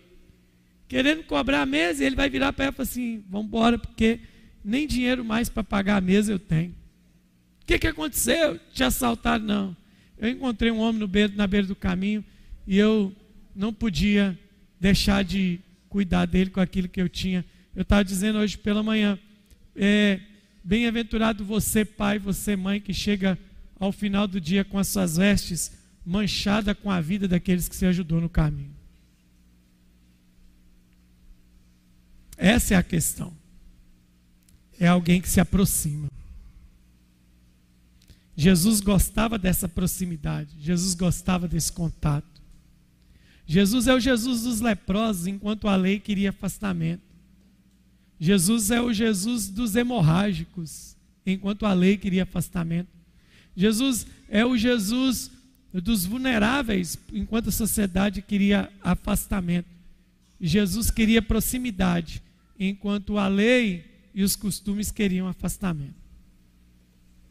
querendo 0.89 1.23
cobrar 1.23 1.61
a 1.61 1.65
mesa, 1.65 2.03
e 2.03 2.05
ele 2.05 2.17
vai 2.17 2.29
virar 2.29 2.51
para 2.51 2.65
ela 2.65 2.73
e 2.73 2.75
falar 2.75 2.83
assim: 2.83 3.23
vamos 3.29 3.47
embora, 3.47 3.77
porque 3.77 4.19
nem 4.61 4.85
dinheiro 4.85 5.23
mais 5.23 5.47
para 5.47 5.63
pagar 5.63 5.95
a 5.95 6.01
mesa 6.01 6.33
eu 6.33 6.39
tenho. 6.39 6.75
O 7.61 7.65
que, 7.65 7.79
que 7.79 7.87
aconteceu? 7.87 8.59
Te 8.73 8.83
assaltaram? 8.83 9.45
Não. 9.45 9.77
Eu 10.17 10.27
encontrei 10.27 10.71
um 10.71 10.79
homem 10.79 11.07
beiro, 11.07 11.33
na 11.37 11.47
beira 11.47 11.65
do 11.65 11.75
caminho 11.75 12.25
e 12.67 12.77
eu 12.77 13.15
não 13.55 13.73
podia 13.73 14.37
deixar 14.79 15.23
de 15.23 15.61
cuidar 15.87 16.25
dele 16.25 16.49
com 16.49 16.59
aquilo 16.59 16.89
que 16.89 17.01
eu 17.01 17.07
tinha. 17.07 17.45
Eu 17.73 17.83
estava 17.83 18.03
dizendo 18.03 18.39
hoje 18.39 18.57
pela 18.57 18.83
manhã, 18.83 19.17
é, 19.75 20.19
bem-aventurado 20.65 21.45
você, 21.45 21.85
pai, 21.85 22.17
você, 22.17 22.55
mãe, 22.55 22.81
que 22.81 22.93
chega 22.93 23.37
ao 23.79 23.91
final 23.91 24.27
do 24.27 24.41
dia 24.41 24.65
com 24.65 24.79
as 24.79 24.87
suas 24.87 25.17
vestes 25.17 25.71
manchadas 26.03 26.75
com 26.81 26.89
a 26.89 26.99
vida 26.99 27.27
daqueles 27.27 27.69
que 27.69 27.75
se 27.75 27.85
ajudou 27.85 28.19
no 28.19 28.29
caminho. 28.29 28.73
Essa 32.35 32.73
é 32.73 32.77
a 32.77 32.83
questão. 32.83 33.31
É 34.79 34.87
alguém 34.87 35.21
que 35.21 35.29
se 35.29 35.39
aproxima. 35.39 36.09
Jesus 38.35 38.81
gostava 38.81 39.37
dessa 39.37 39.69
proximidade, 39.69 40.57
Jesus 40.59 40.93
gostava 40.93 41.47
desse 41.47 41.71
contato. 41.71 42.41
Jesus 43.47 43.87
é 43.87 43.93
o 43.93 43.99
Jesus 43.99 44.41
dos 44.41 44.59
leprosos, 44.59 45.27
enquanto 45.27 45.67
a 45.67 45.75
lei 45.75 45.99
queria 45.99 46.31
afastamento. 46.31 47.14
Jesus 48.19 48.71
é 48.71 48.81
o 48.81 48.93
Jesus 48.93 49.49
dos 49.49 49.75
hemorrágicos, 49.75 50.95
enquanto 51.25 51.65
a 51.65 51.73
lei 51.73 51.97
queria 51.97 52.23
afastamento. 52.23 52.89
Jesus 53.55 54.05
é 54.29 54.45
o 54.45 54.57
Jesus 54.57 55.31
dos 55.73 56.05
vulneráveis, 56.05 56.97
enquanto 57.11 57.49
a 57.49 57.51
sociedade 57.51 58.21
queria 58.21 58.71
afastamento. 58.81 59.67
Jesus 60.39 60.89
queria 60.89 61.21
proximidade, 61.21 62.21
enquanto 62.59 63.17
a 63.17 63.27
lei 63.27 63.85
e 64.13 64.23
os 64.23 64.35
costumes 64.35 64.91
queriam 64.91 65.27
afastamento. 65.27 65.95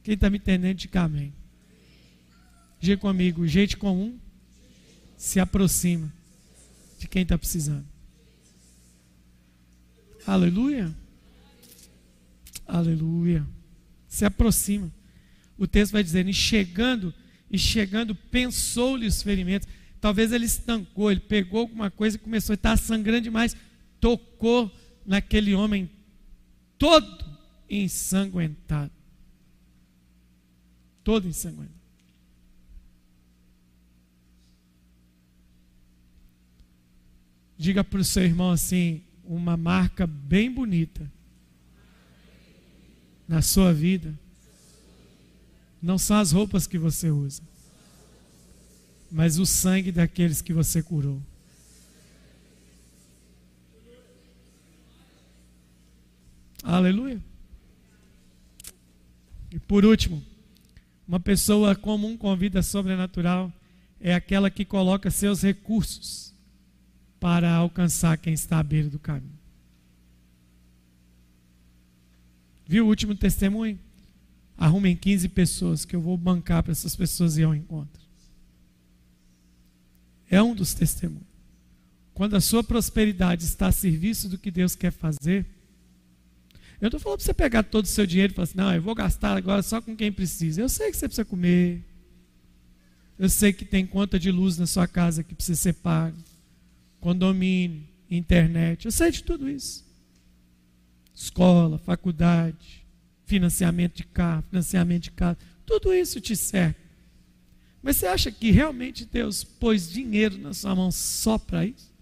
Quem 0.03 0.15
está 0.15 0.29
me 0.29 0.37
entendendo, 0.37 0.77
diga 0.77 1.03
amém. 1.03 1.33
Diga 2.79 2.99
comigo, 2.99 3.47
gente 3.47 3.77
comum 3.77 4.19
se 5.17 5.41
aproxima 5.41 6.13
de 6.99 7.09
quem 7.09 7.23
está 7.23 7.39
precisando. 7.39 7.94
Aleluia. 10.27 10.95
Aleluia. 12.67 13.47
Se 14.09 14.25
aproxima. 14.25 14.91
O 15.57 15.67
texto 15.67 15.93
vai 15.93 16.03
dizer, 16.03 16.27
e 16.27 16.33
chegando, 16.33 17.15
e 17.51 17.59
chegando, 17.59 18.15
pensou-lhe 18.15 19.07
os 19.07 19.23
ferimentos. 19.23 19.69
Talvez 20.01 20.33
ele 20.33 20.45
estancou, 20.45 21.11
ele 21.11 21.21
pegou 21.21 21.61
alguma 21.61 21.91
coisa 21.91 22.17
e 22.17 22.21
começou 22.21 22.53
a 22.53 22.55
estar 22.55 22.77
sangrando 22.77 23.23
demais. 23.23 23.57
Tocou 24.01 24.71
naquele 25.07 25.55
homem 25.55 25.91
todo 26.79 27.25
ensanguentado. 27.69 28.93
Todo 31.03 31.29
ensanguentado. 31.29 31.75
Diga 37.57 37.85
para 37.85 38.01
o 38.01 38.05
seu 38.05 38.25
irmão 38.25 38.51
assim: 38.51 39.04
uma 39.27 39.57
marca 39.57 40.07
bem 40.07 40.51
bonita 40.51 41.11
na 43.27 43.41
sua 43.43 43.73
vida. 43.73 44.19
Não 45.81 45.99
são 45.99 46.17
as 46.19 46.33
roupas 46.33 46.67
que 46.67 46.79
você 46.79 47.11
usa, 47.11 47.43
mas 49.11 49.39
o 49.39 49.47
sangue 49.47 49.93
daqueles 49.93 50.41
que 50.41 50.53
você 50.53 50.83
curou. 50.83 51.23
Aleluia. 56.63 57.23
E 59.53 59.59
por 59.59 59.85
último, 59.85 60.23
uma 61.07 61.21
pessoa 61.21 61.77
comum 61.77 62.17
com 62.17 62.35
vida 62.35 62.63
sobrenatural 62.63 63.53
é 64.01 64.15
aquela 64.15 64.51
que 64.51 64.65
coloca 64.65 65.11
seus 65.11 65.43
recursos 65.43 66.34
para 67.25 67.51
alcançar 67.55 68.19
quem 68.19 68.35
está 68.35 68.59
à 68.59 68.63
beira 68.63 68.91
do 68.91 68.99
caminho. 68.99 69.33
Viu 72.67 72.85
o 72.85 72.89
último 72.89 73.15
testemunho? 73.15 73.79
Arrumem 74.59 74.95
15 74.95 75.31
pessoas 75.31 75.87
que 75.87 75.97
eu 75.97 76.03
vou 76.03 76.19
bancar 76.19 76.63
para 76.63 76.73
essas 76.73 76.95
pessoas 76.95 77.39
ir 77.39 77.45
ao 77.45 77.55
encontro. 77.55 78.03
É 80.29 80.43
um 80.43 80.55
dos 80.55 80.75
testemunhos. 80.75 81.25
Quando 82.13 82.37
a 82.37 82.43
sua 82.43 82.63
prosperidade 82.63 83.43
está 83.45 83.69
a 83.69 83.73
serviço 83.73 84.29
do 84.29 84.37
que 84.37 84.51
Deus 84.51 84.75
quer 84.75 84.93
fazer, 84.93 85.47
eu 86.79 86.89
estou 86.89 87.01
falando 87.01 87.21
para 87.21 87.25
você 87.25 87.33
pegar 87.33 87.63
todo 87.63 87.87
o 87.87 87.89
seu 87.89 88.05
dinheiro 88.05 88.35
e 88.35 88.37
falar 88.37 88.45
assim, 88.45 88.59
não, 88.59 88.75
eu 88.75 88.83
vou 88.83 88.95
gastar 88.95 89.35
agora 89.35 89.63
só 89.63 89.81
com 89.81 89.97
quem 89.97 90.13
precisa. 90.13 90.61
Eu 90.61 90.69
sei 90.69 90.91
que 90.91 90.99
você 90.99 91.09
precisa 91.09 91.25
comer. 91.25 91.83
Eu 93.19 93.31
sei 93.31 93.51
que 93.51 93.65
tem 93.65 93.87
conta 93.87 94.19
de 94.19 94.31
luz 94.31 94.59
na 94.59 94.67
sua 94.67 94.87
casa 94.87 95.25
que 95.25 95.35
precisa 95.35 95.59
ser 95.59 95.73
paga 95.73 96.34
condomínio, 97.05 97.87
internet, 98.11 98.87
eu 98.87 98.91
sei 98.91 99.11
de 99.11 99.23
tudo 99.23 99.47
isso. 99.47 99.85
Escola, 101.15 101.77
faculdade, 101.77 102.83
financiamento 103.27 103.97
de 103.97 104.05
carro, 104.05 104.43
financiamento 104.49 105.03
de 105.03 105.11
casa, 105.11 105.37
tudo 105.67 105.93
isso 105.93 106.19
te 106.19 106.35
serve. 106.35 106.77
Mas 107.83 107.99
você 107.99 108.07
acha 108.07 108.33
que 108.33 108.51
realmente 108.51 109.05
Deus 109.05 109.45
pôs 109.45 109.93
dinheiro 109.93 110.39
na 110.39 110.55
sua 110.55 110.75
mão 110.75 110.91
só 110.91 111.37
para 111.37 111.67
isso? 111.67 111.93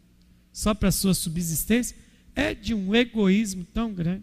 Só 0.52 0.72
para 0.72 0.90
a 0.90 0.92
sua 0.92 1.14
subsistência? 1.14 1.96
É 2.32 2.54
de 2.54 2.72
um 2.72 2.94
egoísmo 2.94 3.64
tão 3.74 3.92
grande. 3.92 4.22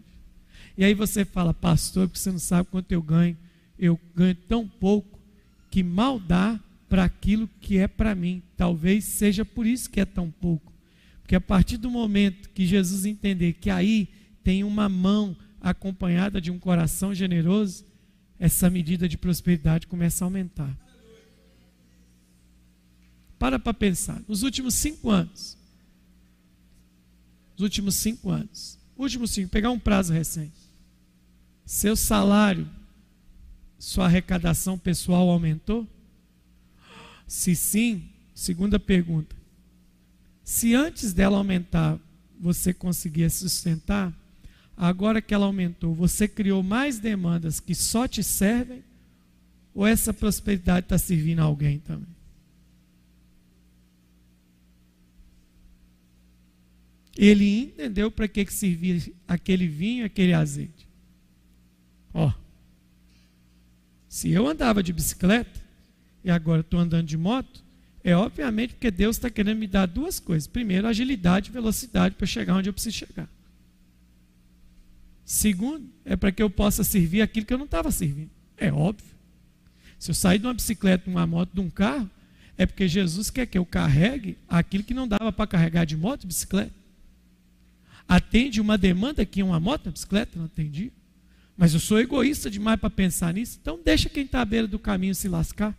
E 0.78 0.82
aí 0.82 0.94
você 0.94 1.26
fala, 1.26 1.52
pastor, 1.52 2.08
porque 2.08 2.18
você 2.18 2.32
não 2.32 2.38
sabe 2.38 2.70
quanto 2.70 2.90
eu 2.90 3.02
ganho. 3.02 3.36
Eu 3.78 4.00
ganho 4.16 4.34
tão 4.34 4.66
pouco 4.66 5.20
que 5.70 5.82
mal 5.82 6.18
dá 6.18 6.58
para 6.90 7.04
aquilo 7.04 7.48
que 7.60 7.78
é 7.78 7.86
para 7.86 8.16
mim. 8.16 8.42
Talvez 8.56 9.04
seja 9.04 9.44
por 9.44 9.64
isso 9.64 9.88
que 9.88 10.00
é 10.00 10.04
tão 10.04 10.28
pouco. 10.28 10.72
Porque 11.22 11.36
a 11.36 11.40
partir 11.40 11.76
do 11.76 11.88
momento 11.88 12.50
que 12.50 12.66
Jesus 12.66 13.06
entender 13.06 13.52
que 13.54 13.70
aí 13.70 14.08
tem 14.42 14.64
uma 14.64 14.88
mão 14.88 15.36
acompanhada 15.60 16.40
de 16.40 16.50
um 16.50 16.58
coração 16.58 17.14
generoso, 17.14 17.84
essa 18.40 18.68
medida 18.68 19.08
de 19.08 19.16
prosperidade 19.16 19.86
começa 19.86 20.24
a 20.24 20.26
aumentar. 20.26 20.76
Para 23.38 23.58
para 23.58 23.72
pensar. 23.72 24.20
Nos 24.26 24.42
últimos 24.42 24.74
cinco 24.74 25.10
anos, 25.10 25.56
nos 27.52 27.62
últimos 27.62 27.94
cinco 27.94 28.30
anos, 28.30 28.78
últimos 28.96 29.30
cinco, 29.30 29.48
pegar 29.48 29.70
um 29.70 29.78
prazo 29.78 30.12
recente, 30.12 30.58
seu 31.64 31.94
salário, 31.94 32.68
sua 33.78 34.06
arrecadação 34.06 34.76
pessoal 34.76 35.28
aumentou? 35.28 35.86
Se 37.30 37.54
sim, 37.54 38.08
segunda 38.34 38.76
pergunta, 38.76 39.36
se 40.42 40.74
antes 40.74 41.12
dela 41.12 41.38
aumentar 41.38 41.96
você 42.40 42.74
conseguia 42.74 43.30
sustentar, 43.30 44.12
agora 44.76 45.22
que 45.22 45.32
ela 45.32 45.46
aumentou, 45.46 45.94
você 45.94 46.26
criou 46.26 46.60
mais 46.60 46.98
demandas 46.98 47.60
que 47.60 47.72
só 47.72 48.08
te 48.08 48.24
servem? 48.24 48.82
Ou 49.72 49.86
essa 49.86 50.12
prosperidade 50.12 50.86
está 50.86 50.98
servindo 50.98 51.38
a 51.38 51.44
alguém 51.44 51.78
também? 51.78 52.08
Ele 57.16 57.60
entendeu 57.60 58.10
para 58.10 58.26
que, 58.26 58.44
que 58.44 58.52
servia 58.52 59.00
aquele 59.28 59.68
vinho, 59.68 60.04
aquele 60.04 60.32
azeite. 60.32 60.88
Ó, 62.12 62.32
se 64.08 64.30
eu 64.32 64.48
andava 64.48 64.82
de 64.82 64.92
bicicleta 64.92 65.59
e 66.24 66.30
agora 66.30 66.60
estou 66.60 66.80
andando 66.80 67.06
de 67.06 67.16
moto, 67.16 67.62
é 68.02 68.16
obviamente 68.16 68.74
porque 68.74 68.90
Deus 68.90 69.16
está 69.16 69.28
querendo 69.28 69.58
me 69.58 69.66
dar 69.66 69.86
duas 69.86 70.18
coisas. 70.18 70.46
Primeiro, 70.46 70.86
agilidade 70.86 71.50
e 71.50 71.52
velocidade 71.52 72.14
para 72.14 72.26
chegar 72.26 72.56
onde 72.56 72.68
eu 72.68 72.72
preciso 72.72 72.96
chegar. 72.96 73.28
Segundo, 75.24 75.88
é 76.04 76.16
para 76.16 76.32
que 76.32 76.42
eu 76.42 76.50
possa 76.50 76.82
servir 76.82 77.22
aquilo 77.22 77.46
que 77.46 77.54
eu 77.54 77.58
não 77.58 77.66
estava 77.66 77.90
servindo. 77.90 78.30
É 78.56 78.72
óbvio. 78.72 79.14
Se 79.98 80.10
eu 80.10 80.14
sair 80.14 80.38
de 80.38 80.46
uma 80.46 80.54
bicicleta, 80.54 81.04
de 81.04 81.10
uma 81.10 81.26
moto, 81.26 81.50
de 81.52 81.60
um 81.60 81.70
carro, 81.70 82.10
é 82.56 82.66
porque 82.66 82.88
Jesus 82.88 83.30
quer 83.30 83.46
que 83.46 83.56
eu 83.56 83.64
carregue 83.64 84.36
aquilo 84.48 84.82
que 84.82 84.94
não 84.94 85.06
dava 85.06 85.30
para 85.30 85.46
carregar 85.46 85.84
de 85.84 85.96
moto 85.96 86.24
e 86.24 86.26
bicicleta. 86.26 86.72
Atende 88.08 88.60
uma 88.60 88.76
demanda 88.76 89.24
que 89.24 89.42
uma 89.42 89.60
moto, 89.60 89.86
uma 89.86 89.92
bicicleta 89.92 90.38
não 90.38 90.46
atendia. 90.46 90.90
Mas 91.56 91.74
eu 91.74 91.80
sou 91.80 92.00
egoísta 92.00 92.50
demais 92.50 92.80
para 92.80 92.90
pensar 92.90 93.34
nisso, 93.34 93.58
então 93.60 93.78
deixa 93.84 94.08
quem 94.08 94.24
está 94.24 94.40
à 94.40 94.44
beira 94.44 94.66
do 94.66 94.78
caminho 94.78 95.14
se 95.14 95.28
lascar. 95.28 95.76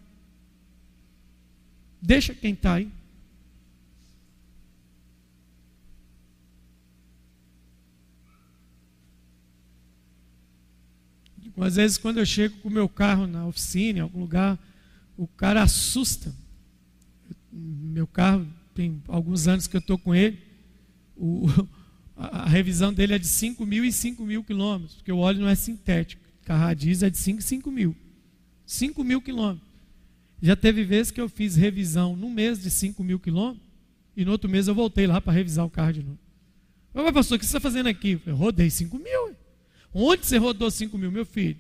Deixa 2.01 2.33
quem 2.33 2.53
está 2.53 2.75
aí. 2.75 2.91
Às 11.57 11.75
vezes, 11.75 11.97
quando 11.97 12.17
eu 12.17 12.25
chego 12.25 12.57
com 12.57 12.69
o 12.69 12.71
meu 12.71 12.89
carro 12.89 13.27
na 13.27 13.45
oficina, 13.45 13.99
em 13.99 14.01
algum 14.01 14.19
lugar, 14.19 14.57
o 15.15 15.27
cara 15.27 15.61
assusta. 15.61 16.33
Meu 17.51 18.07
carro, 18.07 18.47
tem 18.73 19.01
alguns 19.07 19.47
anos 19.47 19.67
que 19.67 19.75
eu 19.75 19.79
estou 19.79 19.97
com 19.97 20.15
ele, 20.15 20.39
o, 21.15 21.45
a, 22.17 22.47
revisão 22.47 22.91
dele 22.91 23.13
é 23.13 23.19
de 23.19 23.27
5 23.27 23.63
mil 23.65 23.85
e 23.85 23.91
5 23.91 24.25
mil 24.25 24.43
quilômetros, 24.43 24.95
porque 24.95 25.11
o 25.11 25.17
óleo 25.17 25.41
não 25.41 25.47
é 25.47 25.55
sintético. 25.55 26.23
Carro 26.43 26.65
a 26.65 26.73
diesel 26.73 27.07
é 27.07 27.09
de 27.11 27.17
5 27.17 27.39
e 27.39 27.43
5 27.43 27.71
mil. 27.71 27.95
5 28.65 29.03
mil 29.03 29.21
quilômetros. 29.21 29.70
Já 30.41 30.55
teve 30.55 30.83
vezes 30.83 31.11
que 31.11 31.21
eu 31.21 31.29
fiz 31.29 31.55
revisão 31.55 32.15
no 32.15 32.29
mês 32.29 32.61
de 32.61 32.71
5 32.71 33.03
mil 33.03 33.19
quilômetros 33.19 33.63
e 34.15 34.25
no 34.25 34.31
outro 34.31 34.49
mês 34.49 34.67
eu 34.67 34.73
voltei 34.73 35.05
lá 35.05 35.21
para 35.21 35.33
revisar 35.33 35.65
o 35.65 35.69
carro 35.69 35.93
de 35.93 36.03
novo. 36.03 36.19
Mas, 36.93 37.11
pastor, 37.11 37.37
o 37.37 37.39
que 37.39 37.45
você 37.45 37.57
está 37.57 37.59
fazendo 37.59 37.87
aqui? 37.87 38.19
Eu 38.25 38.35
rodei 38.35 38.69
5 38.69 38.97
mil. 38.97 39.35
Onde 39.93 40.25
você 40.25 40.37
rodou 40.37 40.69
5 40.69 40.97
mil, 40.97 41.11
meu 41.11 41.25
filho? 41.25 41.57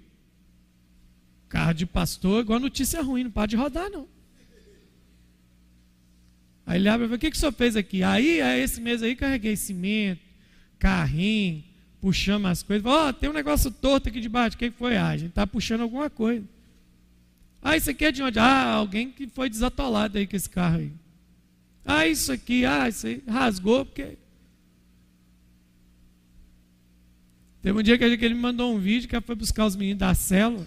Carro 1.47 1.73
de 1.73 1.85
pastor, 1.85 2.41
igual 2.41 2.59
notícia 2.59 3.01
ruim, 3.01 3.25
não 3.25 3.31
pode 3.31 3.55
rodar, 3.55 3.89
não. 3.89 4.07
Aí 6.65 6.79
ele 6.79 6.89
abre 6.89 7.05
e 7.05 7.07
fala, 7.07 7.17
o 7.17 7.19
que, 7.19 7.31
que 7.31 7.37
o 7.37 7.39
senhor 7.39 7.51
fez 7.51 7.75
aqui? 7.75 8.03
Aí, 8.03 8.39
esse 8.61 8.79
mês 8.79 9.03
aí, 9.03 9.15
carreguei 9.15 9.55
cimento, 9.55 10.21
carrinho, 10.79 11.63
puxamos 11.99 12.49
as 12.49 12.63
coisas. 12.63 12.85
Ó, 12.85 13.09
oh, 13.09 13.13
tem 13.13 13.29
um 13.29 13.33
negócio 13.33 13.69
torto 13.69 14.09
aqui 14.09 14.19
debaixo. 14.19 14.57
Quem 14.57 14.71
foi? 14.71 14.95
Ah, 14.95 15.09
a 15.09 15.17
gente 15.17 15.29
está 15.29 15.45
puxando 15.45 15.81
alguma 15.81 16.09
coisa. 16.09 16.45
Ah, 17.61 17.77
isso 17.77 17.89
aqui 17.89 18.05
é 18.05 18.11
de 18.11 18.23
onde? 18.23 18.39
Ah, 18.39 18.73
alguém 18.73 19.11
que 19.11 19.27
foi 19.27 19.49
desatolado 19.49 20.17
aí 20.17 20.25
com 20.25 20.35
esse 20.35 20.49
carro 20.49 20.79
aí. 20.79 20.91
Ah, 21.85 22.07
isso 22.07 22.31
aqui, 22.31 22.65
ah, 22.65 22.89
isso 22.89 23.05
aí 23.05 23.23
rasgou 23.27 23.85
porque. 23.85 24.17
Teve 27.61 27.77
um 27.77 27.83
dia 27.83 27.97
que 27.97 28.03
ele 28.03 28.33
me 28.33 28.39
mandou 28.39 28.75
um 28.75 28.79
vídeo 28.79 29.07
que 29.07 29.15
ela 29.15 29.21
foi 29.21 29.35
buscar 29.35 29.65
os 29.67 29.75
meninos 29.75 29.99
da 29.99 30.15
célula. 30.15 30.65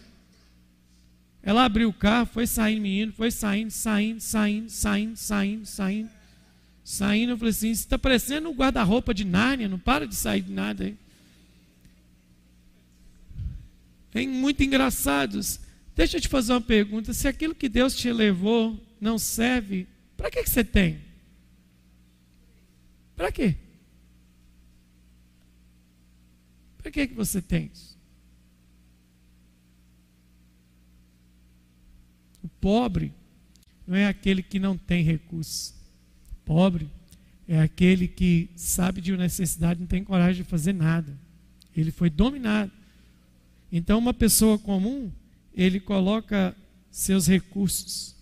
Ela 1.42 1.64
abriu 1.64 1.88
o 1.88 1.92
carro, 1.92 2.26
foi 2.26 2.46
saindo, 2.46 2.82
menino, 2.82 3.12
foi 3.12 3.30
saindo, 3.30 3.70
saindo, 3.70 4.20
saindo, 4.20 4.70
saindo, 4.70 5.16
saindo, 5.16 5.66
saindo, 5.66 6.10
saindo. 6.84 7.32
Eu 7.32 7.36
falei 7.36 7.50
assim: 7.50 7.74
você 7.74 7.80
está 7.80 7.98
parecendo 7.98 8.48
um 8.48 8.54
guarda-roupa 8.54 9.12
de 9.12 9.24
Nárnia, 9.24 9.68
não 9.68 9.78
para 9.78 10.06
de 10.06 10.14
sair 10.14 10.42
de 10.42 10.52
nada 10.52 10.84
aí. 10.84 10.96
É 14.14 14.24
muito 14.26 14.62
engraçados. 14.62 15.58
Deixa 15.94 16.16
eu 16.16 16.20
te 16.20 16.28
fazer 16.28 16.52
uma 16.52 16.60
pergunta: 16.60 17.12
se 17.12 17.28
aquilo 17.28 17.54
que 17.54 17.68
Deus 17.68 17.94
te 17.94 18.12
levou 18.12 18.80
não 19.00 19.18
serve, 19.18 19.86
para 20.16 20.30
que, 20.30 20.42
que 20.42 20.50
você 20.50 20.64
tem? 20.64 20.98
Para 23.16 23.30
quê? 23.30 23.56
Para 26.78 26.90
que, 26.90 27.06
que 27.06 27.14
você 27.14 27.40
tem 27.40 27.70
isso? 27.72 27.94
O 32.42 32.48
pobre 32.60 33.12
não 33.86 33.96
é 33.96 34.06
aquele 34.06 34.42
que 34.42 34.58
não 34.58 34.76
tem 34.76 35.02
recursos. 35.02 35.74
Pobre 36.44 36.90
é 37.46 37.60
aquele 37.60 38.08
que 38.08 38.50
sabe 38.56 39.00
de 39.00 39.12
uma 39.12 39.22
necessidade, 39.22 39.80
não 39.80 39.86
tem 39.86 40.02
coragem 40.02 40.42
de 40.42 40.48
fazer 40.48 40.72
nada. 40.72 41.16
Ele 41.76 41.90
foi 41.90 42.10
dominado. 42.10 42.72
Então, 43.70 43.98
uma 43.98 44.14
pessoa 44.14 44.58
comum, 44.58 45.10
ele 45.54 45.78
coloca 45.78 46.56
seus 46.90 47.26
recursos. 47.26 48.14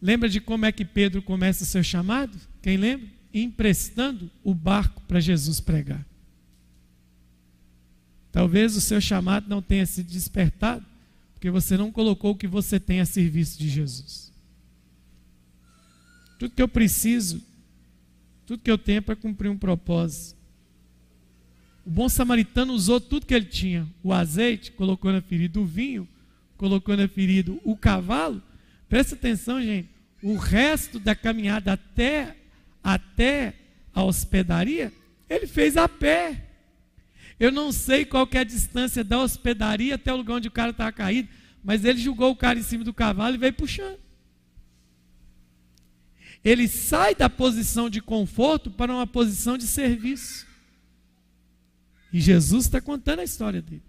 Lembra 0.00 0.28
de 0.28 0.40
como 0.40 0.64
é 0.64 0.72
que 0.72 0.84
Pedro 0.84 1.20
começa 1.20 1.64
seu 1.64 1.82
chamado? 1.82 2.38
Quem 2.62 2.76
lembra? 2.76 3.08
Emprestando 3.32 4.30
o 4.42 4.54
barco 4.54 5.02
para 5.02 5.20
Jesus 5.20 5.60
pregar. 5.60 6.06
Talvez 8.30 8.76
o 8.76 8.80
seu 8.80 9.00
chamado 9.00 9.48
não 9.48 9.60
tenha 9.60 9.84
sido 9.84 10.08
despertado, 10.08 10.84
porque 11.34 11.50
você 11.50 11.76
não 11.76 11.90
colocou 11.90 12.32
o 12.32 12.36
que 12.36 12.46
você 12.46 12.78
tem 12.78 13.00
a 13.00 13.06
serviço 13.06 13.58
de 13.58 13.68
Jesus. 13.68 14.32
Tudo 16.38 16.54
que 16.54 16.62
eu 16.62 16.68
preciso, 16.68 17.42
tudo 18.46 18.62
que 18.62 18.70
eu 18.70 18.78
tenho 18.78 18.98
é 18.98 19.00
para 19.00 19.16
cumprir 19.16 19.48
um 19.48 19.58
propósito. 19.58 20.37
O 21.88 21.90
bom 21.90 22.06
samaritano 22.06 22.74
usou 22.74 23.00
tudo 23.00 23.24
que 23.24 23.32
ele 23.32 23.46
tinha: 23.46 23.88
o 24.02 24.12
azeite, 24.12 24.70
colocou 24.72 25.10
na 25.10 25.22
ferida, 25.22 25.58
o 25.58 25.64
vinho, 25.64 26.06
colocou 26.58 26.94
na 26.94 27.08
ferida, 27.08 27.50
o 27.64 27.74
cavalo. 27.74 28.42
Presta 28.90 29.14
atenção, 29.14 29.58
gente. 29.62 29.88
O 30.22 30.36
resto 30.36 30.98
da 30.98 31.14
caminhada 31.14 31.72
até, 31.72 32.36
até 32.84 33.54
a 33.94 34.04
hospedaria, 34.04 34.92
ele 35.30 35.46
fez 35.46 35.78
a 35.78 35.88
pé. 35.88 36.44
Eu 37.40 37.50
não 37.50 37.72
sei 37.72 38.04
qual 38.04 38.28
é 38.32 38.38
a 38.38 38.44
distância 38.44 39.02
da 39.02 39.20
hospedaria 39.20 39.94
até 39.94 40.12
o 40.12 40.16
lugar 40.18 40.34
onde 40.34 40.48
o 40.48 40.50
cara 40.50 40.72
estava 40.72 40.92
caído, 40.92 41.30
mas 41.64 41.86
ele 41.86 41.98
jogou 41.98 42.32
o 42.32 42.36
cara 42.36 42.58
em 42.58 42.62
cima 42.62 42.84
do 42.84 42.92
cavalo 42.92 43.34
e 43.36 43.38
veio 43.38 43.54
puxando. 43.54 43.98
Ele 46.44 46.68
sai 46.68 47.14
da 47.14 47.30
posição 47.30 47.88
de 47.88 48.02
conforto 48.02 48.70
para 48.70 48.92
uma 48.92 49.06
posição 49.06 49.56
de 49.56 49.66
serviço. 49.66 50.47
E 52.12 52.20
Jesus 52.20 52.64
está 52.64 52.80
contando 52.80 53.20
a 53.20 53.24
história 53.24 53.60
dele. 53.60 53.82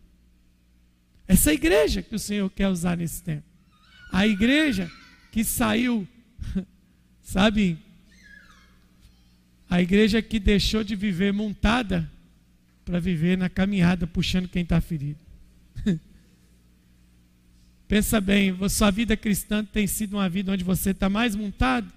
Essa 1.28 1.54
igreja 1.54 2.02
que 2.02 2.16
o 2.16 2.20
Senhor 2.20 2.50
quer 2.50 2.68
usar 2.68 2.98
nesse 2.98 3.22
tempo. 3.22 3.44
A 4.12 4.26
igreja 4.26 4.92
que 5.32 5.44
saiu, 5.44 6.08
sabe? 7.22 7.78
A 9.70 9.82
igreja 9.82 10.22
que 10.22 10.40
deixou 10.40 10.84
de 10.84 10.96
viver 10.96 11.32
montada 11.32 12.10
para 12.84 13.00
viver 13.00 13.38
na 13.38 13.48
caminhada, 13.48 14.08
puxando 14.08 14.50
quem 14.50 14.64
está 14.64 14.82
ferido. 14.82 15.20
Pensa 17.88 18.20
bem, 18.20 18.58
sua 18.68 18.90
vida 18.90 19.16
cristã 19.16 19.64
tem 19.64 19.86
sido 19.86 20.18
uma 20.18 20.28
vida 20.28 20.52
onde 20.52 20.64
você 20.64 20.90
está 20.90 21.08
mais 21.08 21.36
montado, 21.36 21.92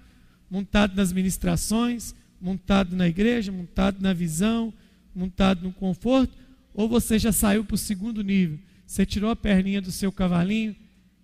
montado 0.49 0.95
nas 0.95 1.11
ministrações, 1.11 2.13
montado 2.39 2.95
na 2.95 3.07
igreja, 3.07 3.51
montado 3.51 3.99
na 3.99 4.13
visão, 4.13 4.71
montado 5.15 5.63
no 5.63 5.71
conforto, 5.71 6.33
ou 6.73 6.89
você 6.89 7.19
já 7.19 7.31
saiu 7.31 7.63
para 7.63 7.75
o 7.75 7.77
segundo 7.77 8.23
nível. 8.23 8.59
Você 8.85 9.05
tirou 9.05 9.29
a 9.29 9.35
perninha 9.35 9.81
do 9.81 9.91
seu 9.91 10.11
cavalinho, 10.11 10.75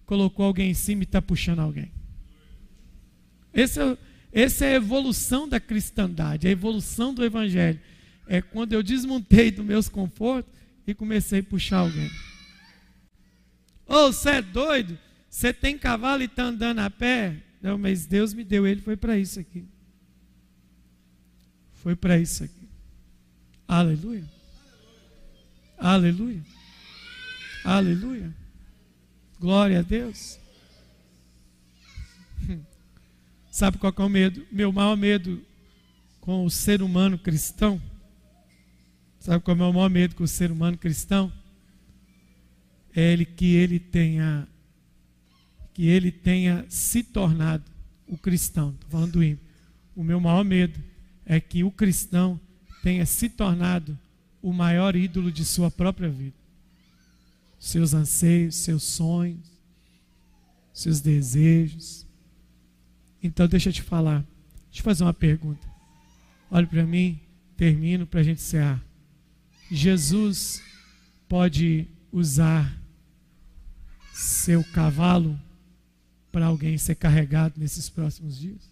colocou 0.05 0.45
alguém 0.45 0.71
em 0.71 0.73
cima 0.73 1.03
e 1.03 1.05
está 1.05 1.21
puxando 1.21 1.59
alguém. 1.59 1.91
Esse 3.53 3.81
é, 3.81 3.97
essa 4.31 4.65
é 4.65 4.73
a 4.73 4.75
evolução 4.75 5.47
da 5.47 5.59
cristandade, 5.59 6.47
a 6.47 6.51
evolução 6.51 7.13
do 7.13 7.23
evangelho. 7.23 7.79
É 8.27 8.41
quando 8.41 8.73
eu 8.73 8.83
desmontei 8.83 9.49
dos 9.51 9.65
meus 9.65 9.89
confortos 9.89 10.53
e 10.85 10.93
comecei 10.93 11.39
a 11.39 11.43
puxar 11.43 11.77
alguém. 11.79 12.09
Ô, 13.87 13.95
oh, 13.95 14.13
você 14.13 14.29
é 14.29 14.41
doido? 14.41 14.97
Você 15.29 15.51
tem 15.51 15.77
cavalo 15.77 16.21
e 16.21 16.25
está 16.25 16.43
andando 16.43 16.79
a 16.79 16.89
pé? 16.89 17.37
Não, 17.61 17.77
mas 17.77 18.05
Deus 18.05 18.33
me 18.33 18.43
deu 18.43 18.65
ele, 18.65 18.81
foi 18.81 18.95
para 18.95 19.17
isso 19.17 19.39
aqui. 19.39 19.65
Foi 21.73 21.95
para 21.95 22.17
isso 22.19 22.43
aqui. 22.43 22.58
Aleluia. 23.69 24.25
Aleluia. 25.77 26.43
Aleluia. 27.63 28.35
Glória 29.39 29.77
a 29.77 29.81
Deus. 29.83 30.39
Sabe 33.51 33.77
qual 33.77 33.93
é 33.95 34.01
o 34.01 34.09
medo? 34.09 34.43
Meu 34.51 34.71
maior 34.71 34.97
medo 34.97 35.45
com 36.19 36.43
o 36.43 36.49
ser 36.49 36.81
humano 36.81 37.15
cristão? 37.19 37.79
Sabe 39.19 39.43
qual 39.43 39.55
é 39.55 39.59
o 39.59 39.63
meu 39.63 39.73
maior 39.73 39.89
medo 39.91 40.15
com 40.15 40.23
o 40.23 40.27
ser 40.27 40.51
humano 40.51 40.75
cristão? 40.75 41.31
É 42.95 43.13
ele 43.13 43.23
que 43.23 43.53
ele 43.53 43.79
tenha 43.79 44.47
que 45.75 45.85
ele 45.85 46.11
tenha 46.11 46.65
se 46.69 47.03
tornado 47.03 47.71
o 48.07 48.17
cristão. 48.17 48.71
Estou 48.71 48.89
falando 48.89 49.11
do 49.11 49.23
ímpio. 49.23 49.45
O 49.95 50.03
meu 50.03 50.19
maior 50.19 50.43
medo 50.43 50.83
é 51.23 51.39
que 51.39 51.63
o 51.63 51.69
cristão 51.69 52.41
tenha 52.83 53.05
se 53.05 53.29
tornado 53.29 53.97
o 54.41 54.53
maior 54.53 54.95
ídolo 54.95 55.31
de 55.31 55.43
sua 55.43 55.69
própria 55.69 56.09
vida. 56.09 56.37
Seus 57.59 57.93
anseios, 57.93 58.55
seus 58.55 58.83
sonhos, 58.83 59.45
seus 60.73 61.01
desejos. 61.01 62.05
Então, 63.21 63.47
deixa 63.47 63.69
eu 63.69 63.73
te 63.73 63.81
falar. 63.81 64.25
Deixa 64.67 64.79
eu 64.79 64.83
fazer 64.83 65.03
uma 65.03 65.13
pergunta. 65.13 65.67
Olhe 66.49 66.67
para 66.67 66.85
mim, 66.85 67.19
termino 67.57 68.07
para 68.07 68.21
a 68.21 68.23
gente 68.23 68.39
encerrar. 68.39 68.81
Jesus 69.69 70.63
pode 71.27 71.87
usar 72.11 72.75
seu 74.13 74.63
cavalo 74.63 75.39
para 76.31 76.45
alguém 76.45 76.77
ser 76.77 76.95
carregado 76.95 77.55
nesses 77.57 77.89
próximos 77.89 78.37
dias? 78.37 78.69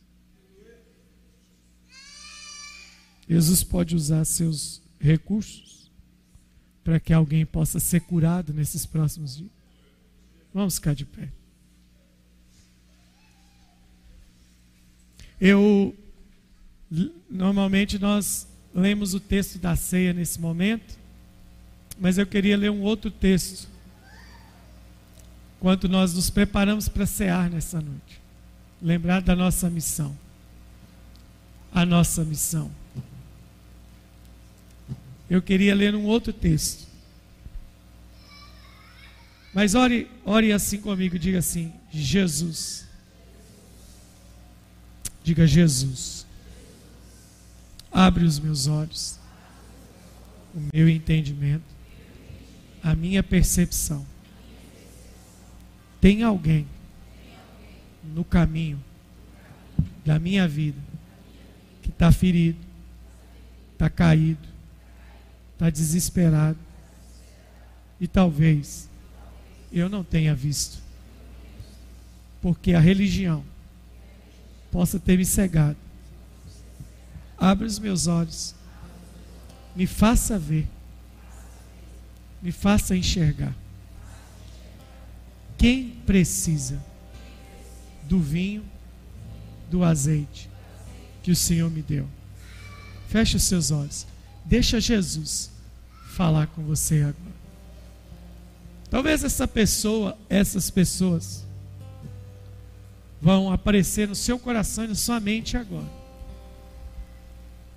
Jesus 3.28 3.64
pode 3.64 3.96
usar 3.96 4.24
seus 4.26 4.82
recursos 5.00 5.92
para 6.84 7.00
que 7.00 7.14
alguém 7.14 7.46
possa 7.46 7.80
ser 7.80 8.02
curado 8.02 8.54
nesses 8.54 8.86
próximos 8.86 9.36
dias. 9.36 9.52
Vamos 10.54 10.76
ficar 10.76 10.96
de 10.96 11.06
pé. 11.06 11.30
Eu 15.40 15.96
normalmente 17.30 18.00
nós 18.00 18.48
lemos 18.74 19.14
o 19.14 19.20
texto 19.20 19.60
da 19.60 19.76
ceia 19.76 20.14
nesse 20.14 20.40
momento, 20.40 20.98
mas 22.00 22.18
eu 22.18 22.26
queria 22.26 22.56
ler 22.56 22.72
um 22.72 22.82
outro 22.82 23.12
texto 23.12 23.68
quando 25.60 25.90
nós 25.90 26.14
nos 26.14 26.30
preparamos 26.30 26.88
para 26.88 27.06
cear 27.06 27.50
nessa 27.50 27.82
noite. 27.82 28.22
Lembrar 28.82 29.22
da 29.22 29.36
nossa 29.36 29.70
missão. 29.70 30.16
A 31.74 31.86
nossa 31.86 32.24
missão. 32.24 32.72
Eu 35.30 35.42
queria 35.42 35.76
ler 35.76 35.94
um 35.96 36.06
outro 36.06 36.32
texto. 36.32 36.88
Mas 39.54 39.76
ore, 39.76 40.10
ore 40.24 40.52
assim 40.52 40.80
comigo, 40.80 41.18
diga 41.18 41.40
assim: 41.40 41.74
Jesus. 41.92 42.88
Diga 45.24 45.46
Jesus. 45.46 46.26
Abre 47.92 48.24
os 48.24 48.40
meus 48.40 48.68
olhos, 48.68 49.20
o 50.54 50.60
meu 50.74 50.88
entendimento, 50.88 51.66
a 52.84 52.96
minha 52.96 53.24
percepção. 53.24 54.06
Tem 56.00 56.24
alguém 56.24 56.68
no 58.04 58.24
caminho 58.24 58.82
da 60.06 60.20
minha 60.20 60.48
vida 60.48 60.80
que 61.82 61.90
está 61.90 62.12
ferido, 62.12 62.60
está 63.74 63.90
caído, 63.90 64.48
está 65.58 65.72
desesperado 65.72 66.60
e 68.00 68.08
talvez 68.08 68.88
eu 69.72 69.90
não 69.90 70.04
tenha 70.04 70.36
visto, 70.36 70.78
porque 72.40 72.74
a 72.74 72.80
religião 72.80 73.44
possa 74.72 75.00
ter 75.00 75.18
me 75.18 75.26
cegado. 75.26 75.76
Abre 77.36 77.66
os 77.66 77.80
meus 77.80 78.06
olhos, 78.06 78.54
me 79.76 79.88
faça 79.88 80.38
ver, 80.38 80.68
me 82.40 82.52
faça 82.52 82.96
enxergar. 82.96 83.56
Quem 85.58 85.90
precisa 86.06 86.80
do 88.04 88.20
vinho, 88.20 88.64
do 89.72 89.84
azeite 89.84 90.48
que 91.24 91.32
o 91.32 91.36
Senhor 91.36 91.72
me 91.72 91.82
deu? 91.82 92.08
Feche 93.10 93.38
os 93.38 93.44
seus 93.44 93.72
olhos. 93.72 94.06
Deixa 94.48 94.80
Jesus 94.80 95.52
falar 96.16 96.48
com 96.48 96.64
você 96.64 97.02
agora. 97.02 97.38
Talvez 98.90 99.24
essa 99.24 99.46
pessoa, 99.46 100.18
essas 100.30 100.70
pessoas, 100.70 101.46
vão 103.22 103.52
aparecer 103.52 104.08
no 104.08 104.16
seu 104.16 104.40
coração 104.40 104.86
e 104.86 104.88
na 104.88 104.96
sua 104.96 105.20
mente 105.20 105.58
agora. 105.58 105.92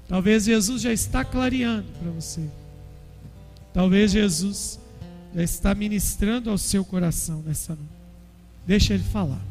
Talvez 0.09 0.45
Jesus 0.45 0.83
já 0.83 0.93
está 0.93 1.25
clareando 1.25 1.87
para 2.01 2.11
você. 2.13 2.49
Talvez 3.75 4.13
Jesus 4.13 4.79
já 5.35 5.43
está 5.43 5.75
ministrando 5.75 6.51
ao 6.51 6.59
seu 6.59 6.85
coração 6.85 7.43
nessa 7.43 7.75
noite. 7.75 7.91
Deixa 8.65 8.95
ele 8.95 9.05
falar. 9.05 9.50